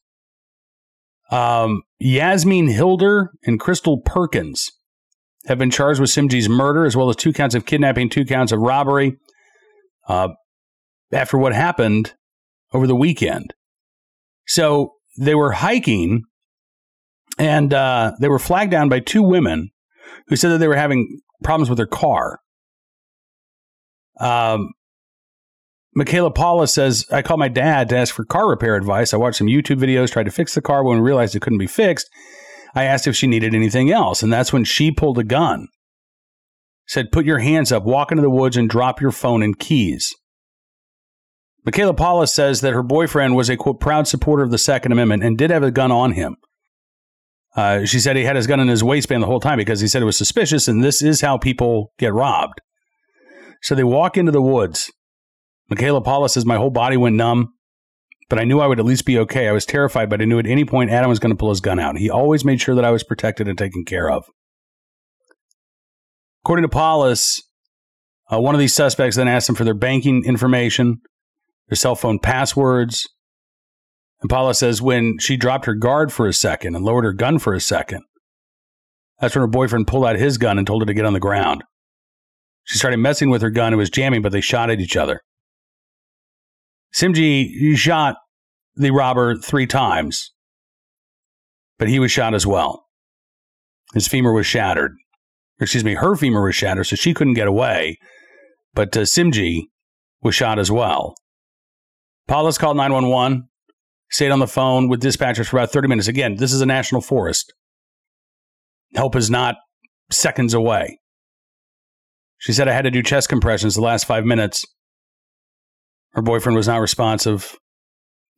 um, 1.32 1.82
Yasmin 1.98 2.68
Hilder 2.68 3.30
and 3.44 3.58
Crystal 3.58 4.00
Pinkins 4.00 4.70
have 5.46 5.58
been 5.58 5.70
charged 5.70 5.98
with 5.98 6.10
Simjee's 6.10 6.48
murder, 6.48 6.84
as 6.84 6.94
well 6.94 7.08
as 7.08 7.16
two 7.16 7.32
counts 7.32 7.54
of 7.54 7.64
kidnapping, 7.64 8.10
two 8.10 8.24
counts 8.24 8.52
of 8.52 8.60
robbery, 8.60 9.16
uh, 10.08 10.28
after 11.10 11.38
what 11.38 11.54
happened 11.54 12.12
over 12.72 12.86
the 12.86 12.94
weekend. 12.94 13.54
So 14.46 14.94
they 15.18 15.34
were 15.34 15.52
hiking 15.52 16.24
and 17.38 17.72
uh, 17.72 18.12
they 18.20 18.28
were 18.28 18.38
flagged 18.38 18.70
down 18.70 18.88
by 18.88 19.00
two 19.00 19.22
women 19.22 19.70
who 20.28 20.36
said 20.36 20.50
that 20.50 20.58
they 20.58 20.68
were 20.68 20.76
having 20.76 21.20
problems 21.42 21.70
with 21.70 21.78
their 21.78 21.86
car. 21.86 22.40
Um, 24.20 24.70
Michaela 25.94 26.30
Paulus 26.30 26.72
says, 26.72 27.04
I 27.10 27.20
called 27.22 27.40
my 27.40 27.48
dad 27.48 27.88
to 27.90 27.96
ask 27.96 28.14
for 28.14 28.24
car 28.24 28.48
repair 28.48 28.76
advice. 28.76 29.12
I 29.12 29.18
watched 29.18 29.38
some 29.38 29.46
YouTube 29.46 29.78
videos, 29.78 30.10
tried 30.10 30.24
to 30.24 30.30
fix 30.30 30.54
the 30.54 30.62
car. 30.62 30.82
When 30.82 30.98
we 30.98 31.04
realized 31.04 31.36
it 31.36 31.42
couldn't 31.42 31.58
be 31.58 31.66
fixed, 31.66 32.08
I 32.74 32.84
asked 32.84 33.06
if 33.06 33.14
she 33.14 33.26
needed 33.26 33.54
anything 33.54 33.90
else. 33.90 34.22
And 34.22 34.32
that's 34.32 34.52
when 34.52 34.64
she 34.64 34.90
pulled 34.90 35.18
a 35.18 35.24
gun. 35.24 35.68
Said, 36.86 37.12
Put 37.12 37.26
your 37.26 37.40
hands 37.40 37.70
up, 37.70 37.84
walk 37.84 38.10
into 38.10 38.22
the 38.22 38.30
woods, 38.30 38.56
and 38.56 38.70
drop 38.70 39.00
your 39.00 39.12
phone 39.12 39.42
and 39.42 39.58
keys. 39.58 40.14
Michaela 41.64 41.94
Paulus 41.94 42.34
says 42.34 42.60
that 42.62 42.72
her 42.72 42.82
boyfriend 42.82 43.36
was 43.36 43.48
a 43.48 43.56
quote, 43.56 43.78
proud 43.78 44.08
supporter 44.08 44.42
of 44.42 44.50
the 44.50 44.58
Second 44.58 44.92
Amendment 44.92 45.22
and 45.22 45.38
did 45.38 45.50
have 45.50 45.62
a 45.62 45.70
gun 45.70 45.92
on 45.92 46.12
him. 46.12 46.36
Uh, 47.54 47.84
she 47.84 48.00
said 48.00 48.16
he 48.16 48.24
had 48.24 48.34
his 48.34 48.46
gun 48.46 48.60
in 48.60 48.68
his 48.68 48.82
waistband 48.82 49.22
the 49.22 49.26
whole 49.26 49.38
time 49.38 49.58
because 49.58 49.80
he 49.80 49.86
said 49.86 50.02
it 50.02 50.06
was 50.06 50.16
suspicious, 50.16 50.66
and 50.66 50.82
this 50.82 51.02
is 51.02 51.20
how 51.20 51.36
people 51.36 51.92
get 51.98 52.14
robbed. 52.14 52.60
So 53.60 53.74
they 53.74 53.84
walk 53.84 54.16
into 54.16 54.32
the 54.32 54.42
woods 54.42 54.90
Michaela 55.72 56.02
Paulus 56.02 56.34
says, 56.34 56.44
My 56.44 56.58
whole 56.58 56.68
body 56.68 56.98
went 56.98 57.16
numb, 57.16 57.54
but 58.28 58.38
I 58.38 58.44
knew 58.44 58.60
I 58.60 58.66
would 58.66 58.78
at 58.78 58.84
least 58.84 59.06
be 59.06 59.18
okay. 59.20 59.48
I 59.48 59.52
was 59.52 59.64
terrified, 59.64 60.10
but 60.10 60.20
I 60.20 60.26
knew 60.26 60.38
at 60.38 60.46
any 60.46 60.66
point 60.66 60.90
Adam 60.90 61.08
was 61.08 61.18
going 61.18 61.30
to 61.30 61.36
pull 61.36 61.48
his 61.48 61.62
gun 61.62 61.80
out. 61.80 61.96
He 61.96 62.10
always 62.10 62.44
made 62.44 62.60
sure 62.60 62.74
that 62.74 62.84
I 62.84 62.90
was 62.90 63.02
protected 63.02 63.48
and 63.48 63.56
taken 63.56 63.86
care 63.86 64.10
of. 64.10 64.26
According 66.44 66.64
to 66.64 66.68
Paulus, 66.68 67.40
uh, 68.30 68.38
one 68.38 68.54
of 68.54 68.58
these 68.58 68.74
suspects 68.74 69.16
then 69.16 69.28
asked 69.28 69.46
them 69.46 69.56
for 69.56 69.64
their 69.64 69.72
banking 69.72 70.26
information, 70.26 71.00
their 71.68 71.76
cell 71.76 71.94
phone 71.94 72.18
passwords. 72.18 73.08
And 74.20 74.28
Paulus 74.28 74.58
says 74.58 74.82
when 74.82 75.16
she 75.20 75.38
dropped 75.38 75.64
her 75.64 75.74
guard 75.74 76.12
for 76.12 76.26
a 76.26 76.34
second 76.34 76.76
and 76.76 76.84
lowered 76.84 77.04
her 77.04 77.14
gun 77.14 77.38
for 77.38 77.54
a 77.54 77.60
second, 77.60 78.02
that's 79.20 79.34
when 79.34 79.40
her 79.40 79.46
boyfriend 79.46 79.86
pulled 79.86 80.04
out 80.04 80.16
his 80.16 80.36
gun 80.36 80.58
and 80.58 80.66
told 80.66 80.82
her 80.82 80.86
to 80.86 80.92
get 80.92 81.06
on 81.06 81.14
the 81.14 81.18
ground. 81.18 81.64
She 82.64 82.76
started 82.76 82.98
messing 82.98 83.30
with 83.30 83.40
her 83.40 83.48
gun 83.48 83.72
and 83.72 83.78
was 83.78 83.88
jamming, 83.88 84.20
but 84.20 84.32
they 84.32 84.42
shot 84.42 84.68
at 84.68 84.78
each 84.78 84.98
other. 84.98 85.22
Simjee 86.94 87.76
shot 87.76 88.16
the 88.76 88.90
robber 88.90 89.36
three 89.36 89.66
times, 89.66 90.32
but 91.78 91.88
he 91.88 91.98
was 91.98 92.12
shot 92.12 92.34
as 92.34 92.46
well. 92.46 92.86
His 93.94 94.08
femur 94.08 94.32
was 94.32 94.46
shattered. 94.46 94.92
Excuse 95.60 95.84
me, 95.84 95.94
her 95.94 96.16
femur 96.16 96.42
was 96.42 96.54
shattered, 96.54 96.86
so 96.86 96.96
she 96.96 97.14
couldn't 97.14 97.34
get 97.34 97.48
away. 97.48 97.98
But 98.74 98.96
uh, 98.96 99.00
Simjee 99.00 99.64
was 100.22 100.34
shot 100.34 100.58
as 100.58 100.70
well. 100.70 101.14
Paulus 102.26 102.58
called 102.58 102.76
911, 102.76 103.48
stayed 104.10 104.30
on 104.30 104.38
the 104.38 104.46
phone 104.46 104.88
with 104.88 105.02
dispatchers 105.02 105.46
for 105.46 105.58
about 105.58 105.72
30 105.72 105.88
minutes. 105.88 106.08
Again, 106.08 106.36
this 106.36 106.52
is 106.52 106.60
a 106.60 106.66
national 106.66 107.00
forest. 107.00 107.52
Help 108.94 109.16
is 109.16 109.30
not 109.30 109.56
seconds 110.10 110.54
away. 110.54 110.98
She 112.38 112.52
said, 112.52 112.68
I 112.68 112.72
had 112.72 112.82
to 112.82 112.90
do 112.90 113.02
chest 113.02 113.28
compressions 113.28 113.74
the 113.74 113.82
last 113.82 114.04
five 114.04 114.24
minutes 114.24 114.64
her 116.14 116.22
boyfriend 116.22 116.56
was 116.56 116.68
not 116.68 116.80
responsive, 116.80 117.56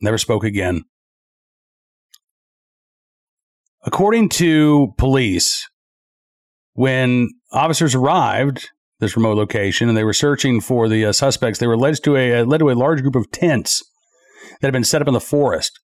never 0.00 0.18
spoke 0.18 0.44
again. 0.44 0.84
According 3.84 4.30
to 4.30 4.94
police, 4.96 5.68
when 6.72 7.28
officers 7.52 7.94
arrived 7.94 8.70
this 9.00 9.16
remote 9.16 9.36
location 9.36 9.88
and 9.88 9.98
they 9.98 10.04
were 10.04 10.14
searching 10.14 10.60
for 10.60 10.88
the 10.88 11.06
uh, 11.06 11.12
suspects, 11.12 11.58
they 11.58 11.66
were 11.66 11.76
led 11.76 12.02
to 12.02 12.16
a 12.16 12.40
uh, 12.40 12.44
led 12.44 12.58
to 12.58 12.70
a 12.70 12.74
large 12.74 13.02
group 13.02 13.16
of 13.16 13.30
tents 13.30 13.82
that 14.60 14.68
had 14.68 14.72
been 14.72 14.84
set 14.84 15.02
up 15.02 15.08
in 15.08 15.14
the 15.14 15.20
forest. 15.20 15.80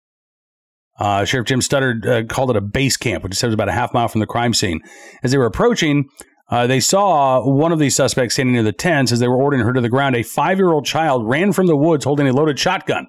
Uh, 0.99 1.25
Sheriff 1.25 1.47
Jim 1.47 1.61
Studdard 1.61 2.07
uh, 2.07 2.27
called 2.27 2.51
it 2.51 2.57
a 2.57 2.61
base 2.61 2.97
camp, 2.97 3.23
which 3.23 3.33
he 3.33 3.37
said 3.37 3.47
was 3.47 3.55
about 3.55 3.71
a 3.71 3.73
half 3.73 3.95
mile 3.95 4.09
from 4.09 4.21
the 4.21 4.27
crime 4.27 4.53
scene. 4.53 4.81
As 5.23 5.33
they 5.33 5.39
were 5.39 5.47
approaching, 5.47 6.09
uh, 6.51 6.67
they 6.67 6.81
saw 6.81 7.45
one 7.49 7.73
of 7.73 7.79
these 7.79 7.95
suspects 7.95 8.35
standing 8.35 8.55
near 8.55 8.63
the 8.63 8.73
tents 8.73 9.13
as 9.13 9.21
they 9.21 9.29
were 9.29 9.37
ordering 9.37 9.65
her 9.65 9.73
to 9.73 9.81
the 9.81 9.89
ground. 9.89 10.17
A 10.17 10.23
five 10.23 10.59
year 10.59 10.73
old 10.73 10.85
child 10.85 11.29
ran 11.29 11.53
from 11.53 11.67
the 11.67 11.77
woods 11.77 12.05
holding 12.05 12.27
a 12.27 12.33
loaded 12.33 12.59
shotgun. 12.59 13.07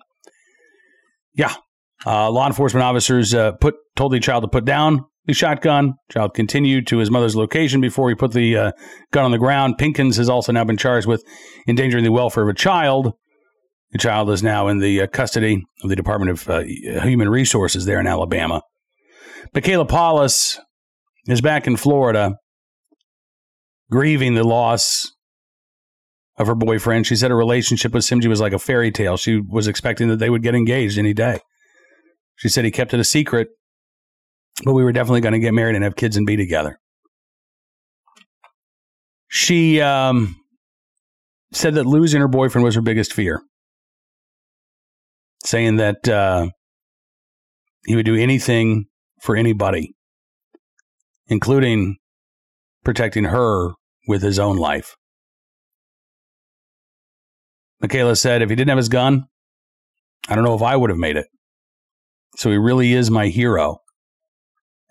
Yeah. 1.33 1.53
Uh, 2.05 2.29
law 2.31 2.47
enforcement 2.47 2.83
officers 2.83 3.33
uh, 3.33 3.53
put 3.53 3.75
told 3.95 4.11
the 4.11 4.19
child 4.19 4.43
to 4.43 4.47
put 4.47 4.65
down 4.65 5.05
the 5.25 5.33
shotgun. 5.33 5.95
Child 6.11 6.33
continued 6.33 6.87
to 6.87 6.97
his 6.97 7.11
mother's 7.11 7.35
location 7.35 7.81
before 7.81 8.09
he 8.09 8.15
put 8.15 8.31
the 8.33 8.57
uh, 8.57 8.71
gun 9.11 9.25
on 9.25 9.31
the 9.31 9.37
ground. 9.37 9.75
Pinkins 9.77 10.17
has 10.17 10.29
also 10.29 10.51
now 10.51 10.63
been 10.63 10.77
charged 10.77 11.07
with 11.07 11.23
endangering 11.67 12.03
the 12.03 12.11
welfare 12.11 12.43
of 12.43 12.49
a 12.49 12.53
child. 12.53 13.13
The 13.91 13.97
child 13.97 14.29
is 14.29 14.41
now 14.41 14.67
in 14.67 14.79
the 14.79 15.01
uh, 15.01 15.07
custody 15.07 15.63
of 15.83 15.89
the 15.89 15.95
Department 15.95 16.31
of 16.31 16.49
uh, 16.49 16.61
Human 17.03 17.29
Resources 17.29 17.85
there 17.85 17.99
in 17.99 18.07
Alabama. 18.07 18.61
Michaela 19.53 19.85
Paulus 19.85 20.59
is 21.27 21.41
back 21.41 21.67
in 21.67 21.75
Florida 21.75 22.37
grieving 23.91 24.33
the 24.33 24.43
loss 24.43 25.11
of 26.37 26.47
her 26.47 26.55
boyfriend. 26.55 27.05
She 27.05 27.15
said 27.15 27.29
her 27.29 27.37
relationship 27.37 27.93
with 27.93 28.03
Simjee 28.03 28.27
was 28.27 28.41
like 28.41 28.53
a 28.53 28.59
fairy 28.59 28.91
tale. 28.91 29.17
She 29.17 29.39
was 29.39 29.67
expecting 29.67 30.07
that 30.07 30.17
they 30.17 30.29
would 30.29 30.43
get 30.43 30.55
engaged 30.55 30.97
any 30.97 31.13
day. 31.13 31.39
She 32.35 32.49
said 32.49 32.65
he 32.65 32.71
kept 32.71 32.93
it 32.93 32.99
a 32.99 33.03
secret, 33.03 33.49
but 34.63 34.73
we 34.73 34.83
were 34.83 34.93
definitely 34.93 35.21
going 35.21 35.33
to 35.33 35.39
get 35.39 35.53
married 35.53 35.75
and 35.75 35.83
have 35.83 35.95
kids 35.95 36.17
and 36.17 36.25
be 36.25 36.37
together. 36.37 36.79
She 39.27 39.79
um, 39.79 40.35
said 41.53 41.75
that 41.75 41.85
losing 41.85 42.21
her 42.21 42.27
boyfriend 42.27 42.63
was 42.63 42.75
her 42.75 42.81
biggest 42.81 43.13
fear, 43.13 43.41
saying 45.43 45.75
that 45.77 46.07
uh, 46.07 46.47
he 47.85 47.95
would 47.95 48.05
do 48.05 48.15
anything 48.15 48.85
for 49.21 49.35
anybody, 49.35 49.93
including 51.27 51.97
protecting 52.83 53.25
her 53.25 53.73
with 54.07 54.21
his 54.21 54.39
own 54.39 54.57
life. 54.57 54.95
Michaela 57.81 58.15
said, 58.15 58.41
if 58.41 58.49
he 58.49 58.55
didn't 58.55 58.69
have 58.69 58.77
his 58.77 58.89
gun, 58.89 59.25
I 60.29 60.35
don't 60.35 60.43
know 60.43 60.55
if 60.55 60.61
I 60.61 60.75
would 60.75 60.89
have 60.89 60.99
made 60.99 61.17
it. 61.17 61.27
So 62.35 62.51
he 62.51 62.57
really 62.57 62.93
is 62.93 63.09
my 63.09 63.27
hero. 63.27 63.79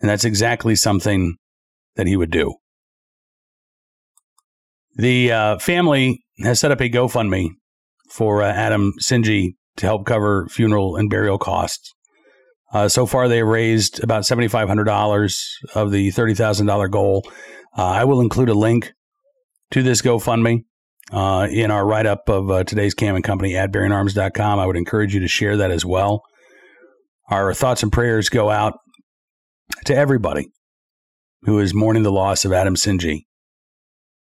And 0.00 0.08
that's 0.08 0.24
exactly 0.24 0.74
something 0.74 1.36
that 1.96 2.06
he 2.06 2.16
would 2.16 2.30
do. 2.30 2.54
The 4.96 5.32
uh, 5.32 5.58
family 5.58 6.24
has 6.42 6.58
set 6.58 6.72
up 6.72 6.80
a 6.80 6.88
GoFundMe 6.88 7.50
for 8.10 8.42
uh, 8.42 8.52
Adam 8.52 8.94
Simjee 9.00 9.54
to 9.76 9.86
help 9.86 10.04
cover 10.04 10.48
funeral 10.48 10.96
and 10.96 11.08
burial 11.08 11.38
costs. 11.38 11.92
Uh, 12.72 12.88
so 12.88 13.06
far, 13.06 13.28
they 13.28 13.38
have 13.38 13.46
raised 13.46 14.02
about 14.02 14.22
$7,500 14.22 15.46
of 15.74 15.90
the 15.90 16.08
$30,000 16.10 16.90
goal. 16.90 17.24
Uh, 17.76 17.84
I 17.84 18.04
will 18.04 18.20
include 18.20 18.48
a 18.48 18.54
link 18.54 18.92
to 19.70 19.82
this 19.82 20.02
GoFundMe 20.02 20.64
uh, 21.12 21.48
in 21.50 21.70
our 21.70 21.86
write 21.86 22.06
up 22.06 22.28
of 22.28 22.50
uh, 22.50 22.64
today's 22.64 22.94
Cam 22.94 23.14
and 23.14 23.24
Company 23.24 23.56
at 23.56 23.72
bearingarms.com. 23.72 24.58
I 24.58 24.66
would 24.66 24.76
encourage 24.76 25.14
you 25.14 25.20
to 25.20 25.28
share 25.28 25.56
that 25.58 25.70
as 25.70 25.84
well. 25.84 26.22
Our 27.30 27.54
thoughts 27.54 27.82
and 27.82 27.92
prayers 27.92 28.28
go 28.28 28.50
out 28.50 28.74
to 29.86 29.94
everybody 29.94 30.48
who 31.42 31.58
is 31.58 31.72
mourning 31.72 32.02
the 32.02 32.12
loss 32.12 32.44
of 32.44 32.52
Adam 32.52 32.74
Simjee, 32.74 33.24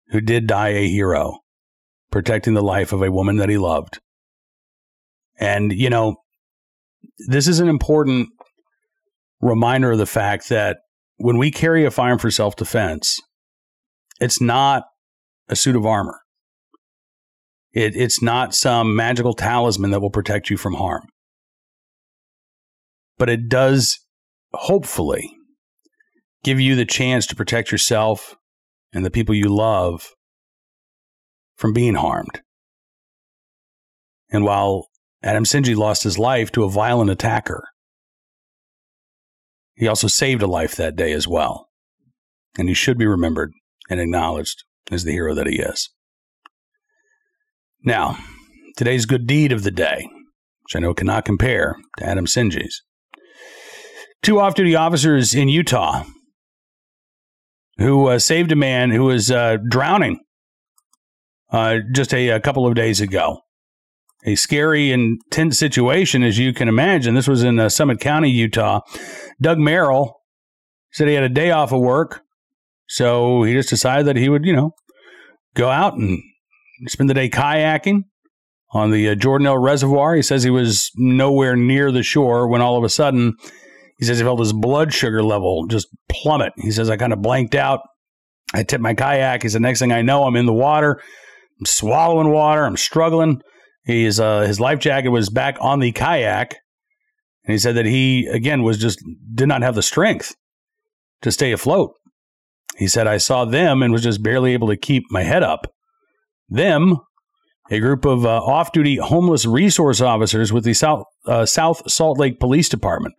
who 0.08 0.20
did 0.20 0.46
die 0.46 0.70
a 0.70 0.88
hero, 0.88 1.38
protecting 2.10 2.54
the 2.54 2.62
life 2.62 2.92
of 2.92 3.02
a 3.02 3.12
woman 3.12 3.36
that 3.36 3.48
he 3.48 3.58
loved. 3.58 4.00
And, 5.38 5.72
you 5.72 5.90
know, 5.90 6.16
this 7.28 7.46
is 7.46 7.60
an 7.60 7.68
important 7.68 8.28
reminder 9.40 9.92
of 9.92 9.98
the 9.98 10.06
fact 10.06 10.48
that 10.48 10.78
when 11.16 11.38
we 11.38 11.50
carry 11.50 11.84
a 11.84 11.90
firearm 11.90 12.18
for 12.18 12.30
self 12.30 12.56
defense, 12.56 13.20
it's 14.20 14.40
not 14.40 14.84
a 15.48 15.56
suit 15.56 15.76
of 15.76 15.86
armor. 15.86 16.20
It, 17.72 17.96
it's 17.96 18.22
not 18.22 18.54
some 18.54 18.94
magical 18.94 19.34
talisman 19.34 19.90
that 19.90 20.00
will 20.00 20.10
protect 20.10 20.48
you 20.48 20.56
from 20.56 20.74
harm. 20.74 21.02
But 23.18 23.28
it 23.28 23.48
does, 23.48 23.98
hopefully, 24.52 25.30
give 26.42 26.60
you 26.60 26.76
the 26.76 26.84
chance 26.84 27.26
to 27.26 27.36
protect 27.36 27.72
yourself 27.72 28.36
and 28.92 29.04
the 29.04 29.10
people 29.10 29.34
you 29.34 29.48
love 29.48 30.10
from 31.56 31.72
being 31.72 31.94
harmed. 31.94 32.42
And 34.30 34.44
while 34.44 34.88
Adam 35.22 35.44
Simjee 35.44 35.76
lost 35.76 36.02
his 36.02 36.18
life 36.18 36.50
to 36.52 36.64
a 36.64 36.70
violent 36.70 37.10
attacker, 37.10 37.64
he 39.74 39.88
also 39.88 40.06
saved 40.06 40.42
a 40.42 40.46
life 40.46 40.76
that 40.76 40.96
day 40.96 41.12
as 41.12 41.26
well. 41.26 41.68
And 42.56 42.68
he 42.68 42.74
should 42.74 42.98
be 42.98 43.06
remembered 43.06 43.52
and 43.90 44.00
acknowledged 44.00 44.64
as 44.90 45.04
the 45.04 45.12
hero 45.12 45.34
that 45.34 45.46
he 45.46 45.56
is. 45.56 45.90
Now, 47.84 48.18
today's 48.76 49.06
good 49.06 49.26
deed 49.26 49.52
of 49.52 49.62
the 49.62 49.70
day, 49.70 50.08
which 50.62 50.76
I 50.76 50.78
know 50.78 50.94
cannot 50.94 51.24
compare 51.24 51.76
to 51.98 52.06
Adam 52.06 52.26
Simjee's. 52.26 52.82
Two 54.22 54.40
off 54.40 54.54
duty 54.54 54.74
officers 54.74 55.34
in 55.34 55.48
Utah 55.48 56.04
who 57.78 58.08
uh, 58.08 58.18
saved 58.18 58.52
a 58.52 58.56
man 58.56 58.90
who 58.90 59.04
was 59.04 59.30
uh, 59.30 59.56
drowning 59.68 60.20
uh, 61.50 61.78
just 61.92 62.12
a, 62.14 62.30
a, 62.30 62.40
couple 62.40 62.66
of 62.66 62.74
days 62.74 63.00
ago. 63.00 63.40
A 64.26 64.36
scary 64.36 64.90
and 64.90 65.20
tense 65.30 65.58
situation, 65.58 66.22
as 66.22 66.38
you 66.38 66.54
can 66.54 66.68
imagine. 66.68 67.14
This 67.14 67.28
was 67.28 67.42
in 67.42 67.58
uh, 67.58 67.68
Summit 67.68 68.00
County, 68.00 68.30
Utah. 68.30 68.80
Doug 69.40 69.58
Merrill 69.58 70.14
said 70.92 71.08
he 71.08 71.14
had 71.14 71.24
a 71.24 71.28
day 71.28 71.50
off 71.50 71.72
of 71.72 71.80
work, 71.80 72.22
so 72.88 73.42
he 73.42 73.52
just 73.52 73.68
decided 73.68 74.06
that 74.06 74.16
he 74.16 74.28
would, 74.28 74.46
you 74.46 74.54
know, 74.54 74.72
go 75.54 75.68
out 75.68 75.94
and 75.94 76.20
spend 76.86 77.08
the 77.08 77.14
day 77.14 77.28
kayaking 77.28 78.04
on 78.72 78.90
the 78.90 79.08
uh, 79.08 79.14
Jordanelle 79.14 79.62
Reservoir. 79.62 80.14
He 80.14 80.22
says 80.22 80.42
he 80.42 80.50
was 80.50 80.90
nowhere 80.96 81.56
near 81.56 81.90
the 81.90 82.02
shore 82.02 82.48
when 82.48 82.60
all 82.60 82.76
of 82.76 82.84
a 82.84 82.88
sudden 82.88 83.34
he 83.98 84.04
says 84.04 84.18
he 84.18 84.24
felt 84.24 84.40
his 84.40 84.52
blood 84.52 84.92
sugar 84.92 85.22
level 85.22 85.66
just 85.66 85.88
plummet. 86.10 86.52
He 86.56 86.72
says, 86.72 86.90
I 86.90 86.96
kind 86.96 87.12
of 87.12 87.22
blanked 87.22 87.54
out. 87.54 87.80
I 88.52 88.62
tipped 88.62 88.82
my 88.82 88.94
kayak. 88.94 89.42
He 89.42 89.48
said, 89.48 89.62
next 89.62 89.78
thing 89.78 89.92
I 89.92 90.02
know, 90.02 90.24
I'm 90.24 90.36
in 90.36 90.46
the 90.46 90.52
water. 90.52 91.00
I'm 91.60 91.66
swallowing 91.66 92.30
water. 92.30 92.64
I'm 92.64 92.76
struggling. 92.76 93.40
He's, 93.84 94.18
uh, 94.18 94.40
his 94.42 94.60
life 94.60 94.80
jacket 94.80 95.10
was 95.10 95.28
back 95.28 95.56
on 95.60 95.78
the 95.78 95.92
kayak. 95.92 96.56
And 97.44 97.52
he 97.52 97.58
said 97.58 97.76
that 97.76 97.86
he, 97.86 98.26
again, 98.26 98.62
was 98.62 98.78
just, 98.78 98.98
did 99.34 99.46
not 99.46 99.62
have 99.62 99.74
the 99.74 99.82
strength 99.82 100.34
to 101.22 101.30
stay 101.30 101.52
afloat. 101.52 101.92
He 102.76 102.88
said, 102.88 103.06
I 103.06 103.18
saw 103.18 103.44
them 103.44 103.82
and 103.82 103.92
was 103.92 104.02
just 104.02 104.22
barely 104.22 104.52
able 104.52 104.68
to 104.68 104.76
keep 104.76 105.04
my 105.10 105.22
head 105.22 105.42
up. 105.42 105.66
Them, 106.48 106.98
a 107.70 107.78
group 107.78 108.04
of 108.04 108.26
uh, 108.26 108.42
off 108.42 108.72
duty 108.72 108.96
homeless 108.96 109.46
resource 109.46 110.00
officers 110.00 110.52
with 110.52 110.64
the 110.64 110.74
South, 110.74 111.04
uh, 111.26 111.46
South 111.46 111.90
Salt 111.90 112.18
Lake 112.18 112.38
Police 112.40 112.68
Department 112.68 113.14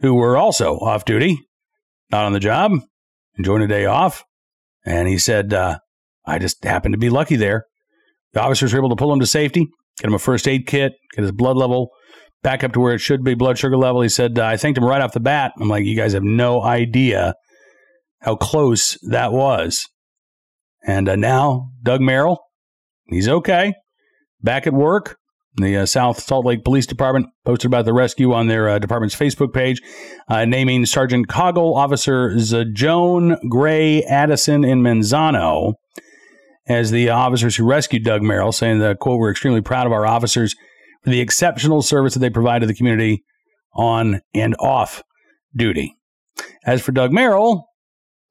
who 0.00 0.14
were 0.14 0.36
also 0.36 0.76
off 0.78 1.04
duty, 1.04 1.38
not 2.10 2.24
on 2.24 2.32
the 2.32 2.40
job, 2.40 2.72
enjoying 3.36 3.62
a 3.62 3.68
day 3.68 3.84
off. 3.84 4.24
And 4.84 5.08
he 5.08 5.18
said, 5.18 5.52
uh, 5.52 5.78
I 6.26 6.38
just 6.38 6.64
happened 6.64 6.94
to 6.94 6.98
be 6.98 7.10
lucky 7.10 7.36
there. 7.36 7.66
The 8.32 8.42
officers 8.42 8.72
were 8.72 8.78
able 8.78 8.90
to 8.90 8.96
pull 8.96 9.12
him 9.12 9.20
to 9.20 9.26
safety, 9.26 9.66
get 9.98 10.06
him 10.06 10.14
a 10.14 10.18
first 10.18 10.48
aid 10.48 10.66
kit, 10.66 10.92
get 11.14 11.22
his 11.22 11.32
blood 11.32 11.56
level 11.56 11.90
back 12.42 12.64
up 12.64 12.72
to 12.72 12.80
where 12.80 12.94
it 12.94 13.00
should 13.00 13.22
be, 13.22 13.34
blood 13.34 13.58
sugar 13.58 13.76
level. 13.76 14.00
He 14.00 14.08
said, 14.08 14.38
I 14.38 14.56
thanked 14.56 14.78
him 14.78 14.84
right 14.84 15.02
off 15.02 15.12
the 15.12 15.20
bat. 15.20 15.52
I'm 15.60 15.68
like, 15.68 15.84
you 15.84 15.96
guys 15.96 16.14
have 16.14 16.22
no 16.22 16.62
idea 16.62 17.34
how 18.20 18.36
close 18.36 18.98
that 19.02 19.32
was. 19.32 19.86
And 20.86 21.08
uh, 21.08 21.16
now, 21.16 21.70
Doug 21.82 22.00
Merrill, 22.00 22.40
he's 23.08 23.28
okay, 23.28 23.74
back 24.42 24.66
at 24.66 24.72
work, 24.72 25.18
the 25.56 25.78
uh, 25.78 25.86
South 25.86 26.22
Salt 26.22 26.46
Lake 26.46 26.64
Police 26.64 26.86
Department 26.86 27.26
posted 27.44 27.66
about 27.66 27.84
the 27.84 27.92
rescue 27.92 28.32
on 28.32 28.46
their 28.46 28.68
uh, 28.68 28.78
department's 28.78 29.16
Facebook 29.16 29.52
page, 29.52 29.80
uh, 30.28 30.44
naming 30.44 30.86
Sergeant 30.86 31.26
Coggle, 31.26 31.76
Officer 31.76 32.30
Zajon 32.30 33.36
Gray 33.48 34.02
Addison 34.04 34.64
and 34.64 34.82
Manzano 34.82 35.74
as 36.68 36.92
the 36.92 37.10
officers 37.10 37.56
who 37.56 37.66
rescued 37.66 38.04
Doug 38.04 38.22
Merrill, 38.22 38.52
saying 38.52 38.78
that, 38.78 39.00
quote, 39.00 39.18
we're 39.18 39.30
extremely 39.30 39.60
proud 39.60 39.86
of 39.86 39.92
our 39.92 40.06
officers 40.06 40.54
for 41.02 41.10
the 41.10 41.20
exceptional 41.20 41.82
service 41.82 42.14
that 42.14 42.20
they 42.20 42.30
provide 42.30 42.60
to 42.60 42.66
the 42.66 42.74
community 42.74 43.24
on 43.74 44.20
and 44.32 44.54
off 44.60 45.02
duty. 45.54 45.96
As 46.64 46.80
for 46.80 46.92
Doug 46.92 47.12
Merrill, 47.12 47.66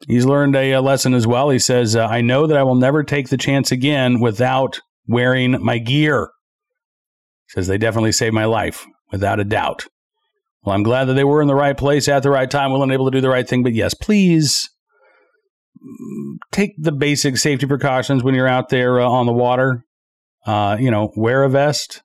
he's 0.08 0.26
learned 0.26 0.56
a, 0.56 0.74
a 0.74 0.82
lesson 0.82 1.14
as 1.14 1.28
well. 1.28 1.50
He 1.50 1.60
says, 1.60 1.96
uh, 1.96 2.06
I 2.06 2.22
know 2.22 2.48
that 2.48 2.58
I 2.58 2.64
will 2.64 2.76
never 2.76 3.04
take 3.04 3.30
the 3.30 3.38
chance 3.38 3.72
again 3.72 4.20
without 4.20 4.80
wearing 5.08 5.64
my 5.64 5.78
gear 5.78 6.30
says 7.50 7.68
they 7.68 7.78
definitely 7.78 8.12
saved 8.12 8.34
my 8.34 8.46
life, 8.46 8.86
without 9.12 9.40
a 9.40 9.44
doubt. 9.44 9.88
Well, 10.64 10.76
I'm 10.76 10.84
glad 10.84 11.06
that 11.06 11.14
they 11.14 11.24
were 11.24 11.42
in 11.42 11.48
the 11.48 11.56
right 11.56 11.78
place 11.78 12.08
at 12.08 12.24
the 12.24 12.30
right 12.30 12.50
time, 12.50 12.72
willing 12.72 12.90
and 12.90 12.94
able 12.94 13.06
to 13.06 13.18
do 13.18 13.22
the 13.22 13.30
right 13.30 13.48
thing. 13.48 13.64
But 13.64 13.74
yes, 13.74 13.94
please 13.94 14.70
take 16.52 16.72
the 16.78 16.92
basic 16.92 17.38
safety 17.38 17.66
precautions 17.66 18.24
when 18.24 18.36
you're 18.36 18.48
out 18.48 18.70
there 18.70 19.00
uh, 19.00 19.08
on 19.08 19.26
the 19.26 19.34
water. 19.34 19.84
Uh, 20.46 20.78
you 20.80 20.92
know, 20.92 21.12
wear 21.16 21.44
a 21.44 21.50
vest. 21.50 22.02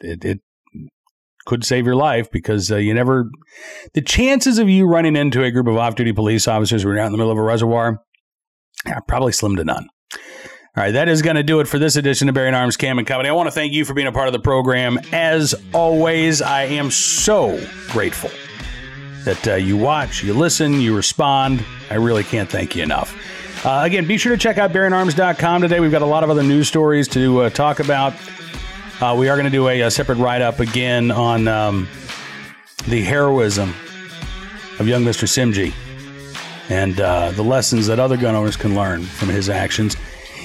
It, 0.00 0.24
it 0.24 0.40
could 1.46 1.64
save 1.64 1.86
your 1.86 1.96
life 1.96 2.30
because 2.30 2.70
uh, 2.70 2.76
you 2.76 2.94
never. 2.94 3.30
The 3.94 4.02
chances 4.02 4.58
of 4.58 4.68
you 4.68 4.86
running 4.86 5.16
into 5.16 5.42
a 5.42 5.50
group 5.50 5.66
of 5.66 5.76
off-duty 5.76 6.12
police 6.12 6.48
officers 6.48 6.82
who 6.82 6.90
are 6.90 6.98
out 6.98 7.06
in 7.06 7.12
the 7.12 7.18
middle 7.18 7.32
of 7.32 7.38
a 7.38 7.42
reservoir, 7.42 8.02
yeah, 8.86 9.00
probably 9.00 9.32
slim 9.32 9.56
to 9.56 9.64
none. 9.64 9.88
All 10.76 10.82
right, 10.82 10.90
that 10.90 11.08
is 11.08 11.22
going 11.22 11.36
to 11.36 11.44
do 11.44 11.60
it 11.60 11.68
for 11.68 11.78
this 11.78 11.94
edition 11.94 12.28
of 12.28 12.34
Bearing 12.34 12.54
Arms 12.54 12.76
Cam 12.76 12.98
and 12.98 13.06
Company. 13.06 13.28
I 13.28 13.32
want 13.32 13.46
to 13.46 13.52
thank 13.52 13.72
you 13.72 13.84
for 13.84 13.94
being 13.94 14.08
a 14.08 14.12
part 14.12 14.26
of 14.26 14.32
the 14.32 14.40
program. 14.40 14.98
As 15.12 15.54
always, 15.72 16.42
I 16.42 16.64
am 16.64 16.90
so 16.90 17.64
grateful 17.90 18.30
that 19.24 19.46
uh, 19.46 19.54
you 19.54 19.76
watch, 19.76 20.24
you 20.24 20.34
listen, 20.34 20.80
you 20.80 20.96
respond. 20.96 21.64
I 21.90 21.94
really 21.94 22.24
can't 22.24 22.50
thank 22.50 22.74
you 22.74 22.82
enough. 22.82 23.16
Uh, 23.64 23.82
again, 23.84 24.06
be 24.06 24.18
sure 24.18 24.32
to 24.32 24.38
check 24.38 24.58
out 24.58 24.72
bearingarms.com 24.72 25.62
today. 25.62 25.78
We've 25.78 25.92
got 25.92 26.02
a 26.02 26.06
lot 26.06 26.24
of 26.24 26.30
other 26.30 26.42
news 26.42 26.66
stories 26.66 27.06
to 27.08 27.42
uh, 27.42 27.50
talk 27.50 27.78
about. 27.78 28.12
Uh, 29.04 29.14
we 29.14 29.28
are 29.28 29.36
going 29.36 29.44
to 29.44 29.50
do 29.50 29.68
a, 29.68 29.82
a 29.82 29.90
separate 29.90 30.16
write 30.16 30.40
up 30.40 30.60
again 30.60 31.10
on 31.10 31.46
um, 31.46 31.86
the 32.88 33.02
heroism 33.02 33.68
of 34.78 34.88
young 34.88 35.04
Mr. 35.04 35.28
Simjee 35.28 35.74
and 36.70 36.98
uh, 37.02 37.30
the 37.32 37.42
lessons 37.42 37.86
that 37.86 38.00
other 38.00 38.16
gun 38.16 38.34
owners 38.34 38.56
can 38.56 38.74
learn 38.74 39.02
from 39.02 39.28
his 39.28 39.50
actions. 39.50 39.94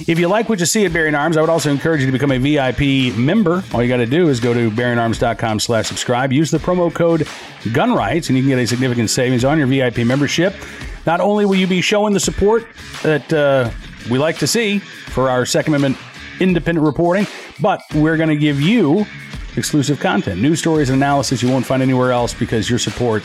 If 0.09 0.19
you 0.19 0.27
like 0.27 0.49
what 0.49 0.59
you 0.59 0.65
see 0.65 0.85
at 0.85 0.91
Bearing 0.91 1.15
Arms, 1.15 1.37
I 1.37 1.41
would 1.41 1.49
also 1.49 1.71
encourage 1.71 2.01
you 2.01 2.07
to 2.07 2.11
become 2.11 2.33
a 2.33 2.37
VIP 2.37 3.15
member. 3.17 3.63
All 3.73 3.81
you 3.81 3.87
got 3.87 3.97
to 3.97 4.05
do 4.05 4.27
is 4.27 4.41
go 4.41 4.53
to 4.53 4.69
bearingarms.com 4.69 5.61
slash 5.61 5.87
subscribe. 5.87 6.33
Use 6.33 6.51
the 6.51 6.57
promo 6.57 6.93
code 6.93 7.29
GUNRIGHTS, 7.63 8.27
and 8.27 8.37
you 8.37 8.43
can 8.43 8.49
get 8.49 8.59
a 8.59 8.67
significant 8.67 9.09
savings 9.09 9.45
on 9.45 9.57
your 9.57 9.67
VIP 9.67 9.99
membership. 9.99 10.53
Not 11.05 11.21
only 11.21 11.45
will 11.45 11.55
you 11.55 11.67
be 11.67 11.79
showing 11.79 12.13
the 12.13 12.19
support 12.19 12.67
that 13.03 13.31
uh, 13.31 13.71
we 14.11 14.19
like 14.19 14.37
to 14.39 14.47
see 14.47 14.79
for 14.79 15.29
our 15.29 15.45
Second 15.45 15.75
Amendment 15.75 16.08
independent 16.39 16.86
reporting, 16.86 17.28
but 17.60 17.82
we're 17.93 18.17
going 18.17 18.30
to 18.30 18.38
give 18.38 18.62
you 18.62 19.06
exclusive 19.56 19.99
content, 19.99 20.41
news 20.41 20.60
stories, 20.60 20.89
and 20.89 20.97
analysis 20.97 21.41
you 21.41 21.49
won't 21.49 21.65
find 21.65 21.82
anywhere 21.82 22.12
else 22.12 22.34
because 22.34 22.69
your 22.69 22.80
support 22.80 23.23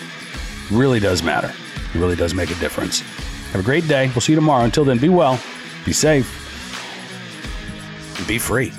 really 0.71 1.01
does 1.01 1.23
matter. 1.23 1.49
It 1.49 1.99
really 1.99 2.17
does 2.17 2.35
make 2.35 2.51
a 2.51 2.55
difference. 2.57 3.01
Have 3.53 3.61
a 3.61 3.65
great 3.65 3.87
day. 3.87 4.09
We'll 4.09 4.21
see 4.21 4.33
you 4.33 4.37
tomorrow. 4.37 4.65
Until 4.65 4.85
then, 4.85 4.99
be 4.99 5.09
well, 5.09 5.41
be 5.85 5.93
safe, 5.93 6.41
be 8.27 8.39
free. 8.39 8.73